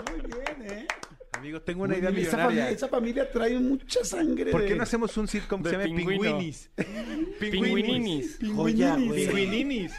Muy 0.07 0.21
bien, 0.21 0.71
¿eh? 0.71 0.87
Amigo, 1.33 1.61
tengo 1.61 1.83
una 1.83 1.93
Muy 1.93 1.99
idea 1.99 2.09
bien, 2.11 2.27
esa, 2.27 2.37
millonaria. 2.37 2.61
familia, 2.63 2.69
esa 2.75 2.87
familia 2.89 3.31
trae 3.31 3.59
mucha 3.59 4.03
sangre. 4.03 4.51
¿Por 4.51 4.61
de- 4.61 4.67
qué 4.67 4.75
no 4.75 4.83
hacemos 4.83 5.15
un 5.17 5.27
sitcom 5.27 5.63
que 5.63 5.69
de 5.69 5.75
se 5.75 5.81
llame 5.87 5.95
pingüino. 5.97 6.21
Pingüinis? 6.21 6.69
Pingüininis. 7.39 8.37
Pingüininis. 8.37 9.93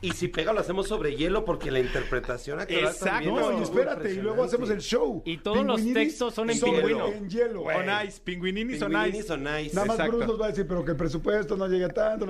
Y 0.00 0.12
si 0.12 0.28
pega 0.28 0.52
lo 0.52 0.60
hacemos 0.60 0.86
sobre 0.86 1.16
hielo 1.16 1.44
porque 1.44 1.70
la 1.72 1.80
interpretación 1.80 2.60
actoral 2.60 2.84
Exacto. 2.84 3.30
No, 3.30 3.58
y 3.58 3.62
espérate, 3.62 4.12
y 4.12 4.16
luego 4.16 4.44
hacemos 4.44 4.70
el 4.70 4.80
show. 4.80 5.22
Y 5.24 5.38
todos 5.38 5.64
los 5.64 5.82
textos 5.92 6.34
son 6.34 6.50
en 6.50 6.60
pingüino. 6.60 7.08
En 7.08 7.28
hielo. 7.28 7.62
On 7.62 7.84
ice. 8.06 8.20
Pingüininis 8.22 8.80
on 8.82 8.92
ice. 9.08 9.32
on 9.32 9.46
ice. 9.60 9.74
Nada 9.74 9.86
más. 9.86 10.08
Bruce 10.08 10.26
nos 10.26 10.40
va 10.40 10.46
a 10.46 10.48
decir, 10.50 10.66
pero 10.68 10.84
que 10.84 10.92
el 10.92 10.96
presupuesto 10.96 11.56
no 11.56 11.66
llegue 11.66 11.88
tanto. 11.88 12.26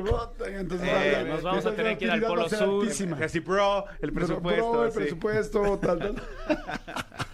Entonces, 0.46 0.88
Eh, 0.90 1.24
nos 1.28 1.42
vamos 1.42 1.66
a 1.66 1.74
tener 1.74 1.98
que 1.98 2.06
ir 2.06 2.10
al 2.10 2.22
Polo 2.22 2.48
Sur. 2.48 2.88
Así, 3.22 3.40
bro, 3.40 3.84
el 4.00 4.12
presupuesto. 4.12 4.70
bro, 4.70 4.84
el 4.86 4.92
presupuesto, 4.92 5.78
tal, 5.78 5.98
tal. 5.98 6.22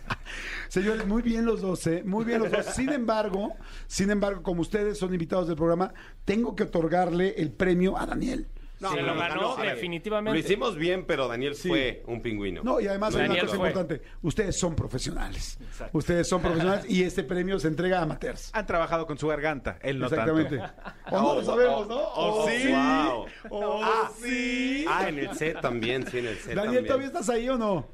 Señores, 0.68 1.06
muy 1.06 1.22
bien 1.22 1.44
los 1.44 1.60
dos, 1.60 1.86
¿eh? 1.86 2.02
Muy 2.04 2.24
bien 2.24 2.40
los 2.40 2.50
dos. 2.50 2.66
Sin 2.66 2.90
embargo, 2.90 3.52
sin 3.86 4.10
embargo, 4.10 4.42
como 4.42 4.60
ustedes 4.62 4.98
son 4.98 5.12
invitados 5.12 5.46
del 5.48 5.56
programa, 5.56 5.92
tengo 6.24 6.54
que 6.56 6.64
otorgarle 6.64 7.34
el 7.38 7.50
premio 7.52 7.98
a 7.98 8.06
Daniel. 8.06 8.48
Se 8.76 9.00
lo 9.00 9.14
ganó 9.16 9.56
definitivamente. 9.56 10.38
Lo 10.38 10.44
hicimos 10.44 10.76
bien, 10.76 11.06
pero 11.06 11.26
Daniel 11.26 11.54
fue 11.54 12.02
un 12.06 12.20
pingüino. 12.20 12.62
No, 12.62 12.80
y 12.80 12.86
además 12.86 13.14
hay 13.14 13.20
una 13.20 13.28
Daniel 13.28 13.46
cosa 13.46 13.56
fue. 13.58 13.68
importante. 13.70 14.02
Ustedes 14.20 14.56
son 14.58 14.74
profesionales. 14.74 15.56
Exacto. 15.62 15.96
Ustedes 15.96 16.28
son 16.28 16.42
profesionales 16.42 16.84
y 16.90 17.02
este 17.02 17.22
premio 17.24 17.58
se 17.58 17.68
entrega 17.68 18.00
a 18.00 18.02
amateurs. 18.02 18.50
Han 18.52 18.66
trabajado 18.66 19.06
con 19.06 19.16
su 19.16 19.26
garganta. 19.28 19.78
Él 19.80 19.98
no 19.98 20.06
Exactamente. 20.06 20.58
tanto. 20.58 20.82
O 21.12 21.22
no 21.22 21.34
lo 21.36 21.44
sabemos, 21.44 21.88
¿no? 21.88 21.96
Oh, 21.96 22.44
O 22.44 22.48
sí. 22.50 22.68
Wow. 22.68 23.26
O 23.50 23.80
Ah, 23.82 24.10
sí. 24.22 24.84
Ah, 24.86 25.08
en 25.08 25.18
el 25.18 25.34
set 25.34 25.60
también, 25.62 26.06
sí, 26.06 26.18
en 26.18 26.26
el 26.26 26.36
set 26.36 26.48
Daniel, 26.54 26.64
también. 26.64 26.86
¿todavía 26.86 27.06
estás 27.06 27.28
ahí 27.30 27.48
o 27.48 27.56
no? 27.56 27.88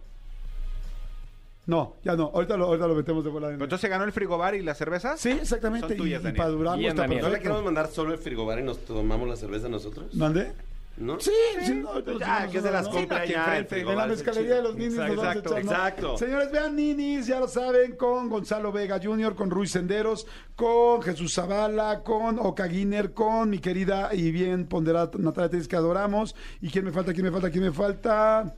No, 1.67 1.97
ya 2.03 2.17
no. 2.17 2.31
Ahorita 2.35 2.57
lo, 2.57 2.67
ahorita 2.67 2.87
lo 2.89 2.95
metemos 2.95 3.23
de 3.23 3.31
volada. 3.31 3.53
en- 3.53 3.59
Pero 3.59 3.67
Entonces 3.67 3.89
ganó 3.91 4.05
el 4.05 4.13
frigobar 4.13 4.55
y 4.55 4.63
las 4.63 4.77
cervezas. 4.79 5.21
Sí, 5.21 5.31
exactamente. 5.31 5.89
Son 5.89 5.97
tuyas, 5.97 6.23
y, 6.25 6.29
y 6.29 6.33
durar 6.33 6.79
Bien. 6.79 6.97
¿No 6.97 7.29
le 7.29 7.39
queremos 7.39 7.63
mandar 7.65 7.89
solo 7.89 8.13
el 8.13 8.19
frigobar 8.19 8.59
y 8.59 8.63
nos 8.63 8.79
tomamos 8.85 9.29
la 9.29 9.37
cerveza 9.37 9.69
nosotros? 9.69 10.15
¿Mande? 10.15 10.53
¿No? 10.97 11.19
Sí, 11.19 11.31
sí, 11.65 11.75
no, 11.77 11.99
lo 11.99 12.19
Ya, 12.19 12.47
que 12.51 12.61
se 12.61 12.71
las 12.71 12.85
¿no? 12.87 12.99
allá, 12.99 13.57
enfrente, 13.59 13.81
el 13.81 13.89
En 13.89 13.97
la 13.97 14.07
mezcalería 14.07 14.57
de 14.57 14.63
los 14.63 14.75
ninis 14.75 14.95
Exacto, 14.99 15.15
nos 15.15 15.25
vamos 15.25 15.35
a 15.37 15.39
exacto, 15.39 15.57
exacto. 15.57 16.19
Señores, 16.19 16.51
vean 16.53 16.77
ninis, 16.77 17.27
ya 17.27 17.41
lo 17.41 17.49
saben, 17.49 17.97
con 17.97 18.29
Gonzalo 18.29 18.71
Vega 18.71 19.01
Jr., 19.03 19.35
con 19.35 19.49
Ruiz 19.51 19.71
Senderos, 19.71 20.27
con 20.57 21.01
Jesús 21.01 21.33
Zavala, 21.33 22.03
con 22.03 22.39
Oka 22.39 22.67
Guiner, 22.67 23.15
con 23.15 23.49
mi 23.49 23.61
querida 23.61 24.11
y 24.13 24.31
bien 24.31 24.67
ponderada 24.67 25.11
Natalia 25.17 25.49
Telles, 25.49 25.69
que 25.69 25.77
adoramos. 25.77 26.35
¿Y 26.61 26.69
quién 26.69 26.85
me 26.85 26.93
falta? 26.93 27.15
¿Quién 27.15 27.25
me 27.25 27.33
falta? 27.33 27.51
¿Quién 27.51 27.65
me 27.65 27.73
falta? 27.73 28.55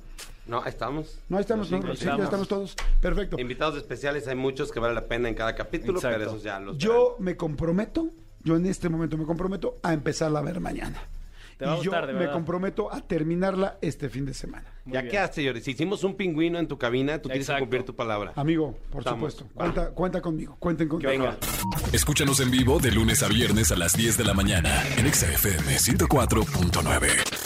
No, 0.46 0.58
ahí 0.62 0.70
estamos. 0.70 1.18
No, 1.28 1.36
ahí 1.36 1.42
estamos, 1.42 1.68
Sí, 1.68 1.74
¿no? 1.78 1.94
Sí, 1.94 2.04
ya 2.04 2.16
estamos. 2.16 2.48
todos. 2.48 2.74
Perfecto. 3.00 3.38
Invitados 3.38 3.76
especiales 3.76 4.26
hay 4.26 4.34
muchos 4.34 4.72
que 4.72 4.80
vale 4.80 4.94
la 4.94 5.06
pena 5.06 5.28
en 5.28 5.34
cada 5.34 5.54
capítulo, 5.54 5.98
Exacto. 5.98 6.18
pero 6.18 6.30
esos 6.30 6.42
ya 6.42 6.58
los 6.58 6.78
Yo 6.78 7.16
me 7.20 7.36
comprometo, 7.36 8.08
yo 8.42 8.56
en 8.56 8.66
este 8.66 8.88
momento 8.88 9.16
me 9.16 9.24
comprometo 9.24 9.78
a 9.82 9.92
empezarla 9.92 10.40
a 10.40 10.42
ver 10.42 10.58
mañana. 10.60 11.00
Te 11.58 11.66
va 11.66 11.72
a 11.72 11.76
y 11.76 11.78
gustar, 11.78 12.00
yo 12.02 12.06
de 12.08 12.12
me 12.14 12.18
verdad. 12.20 12.34
comprometo 12.34 12.92
a 12.92 13.00
terminarla 13.02 13.78
este 13.82 14.08
fin 14.08 14.24
de 14.24 14.34
semana. 14.34 14.64
Muy 14.84 14.94
Ya 14.94 15.06
quedaste, 15.06 15.44
Yori. 15.44 15.60
Si 15.60 15.72
hicimos 15.72 16.02
un 16.02 16.16
pingüino 16.16 16.58
en 16.58 16.66
tu 16.66 16.76
cabina, 16.76 17.22
tú 17.22 17.28
tienes 17.28 17.46
que 17.48 17.58
cumplir 17.60 17.84
tu 17.84 17.94
palabra. 17.94 18.32
Amigo, 18.34 18.76
por 18.90 19.02
Estamos. 19.02 19.34
supuesto. 19.34 19.54
Cuenta, 19.54 19.90
cuenta 19.90 20.20
conmigo. 20.20 20.56
Cuenten 20.58 20.88
conmigo. 20.88 21.08
Venga. 21.10 21.36
Escúchanos 21.92 22.40
en 22.40 22.50
vivo 22.50 22.80
de 22.80 22.90
lunes 22.90 23.22
a 23.22 23.28
viernes 23.28 23.70
a 23.70 23.76
las 23.76 23.92
10 23.96 24.16
de 24.18 24.24
la 24.24 24.34
mañana 24.34 24.82
en 24.96 25.06
Exa 25.06 25.26
FM 25.30 25.76
104.9. 25.78 27.41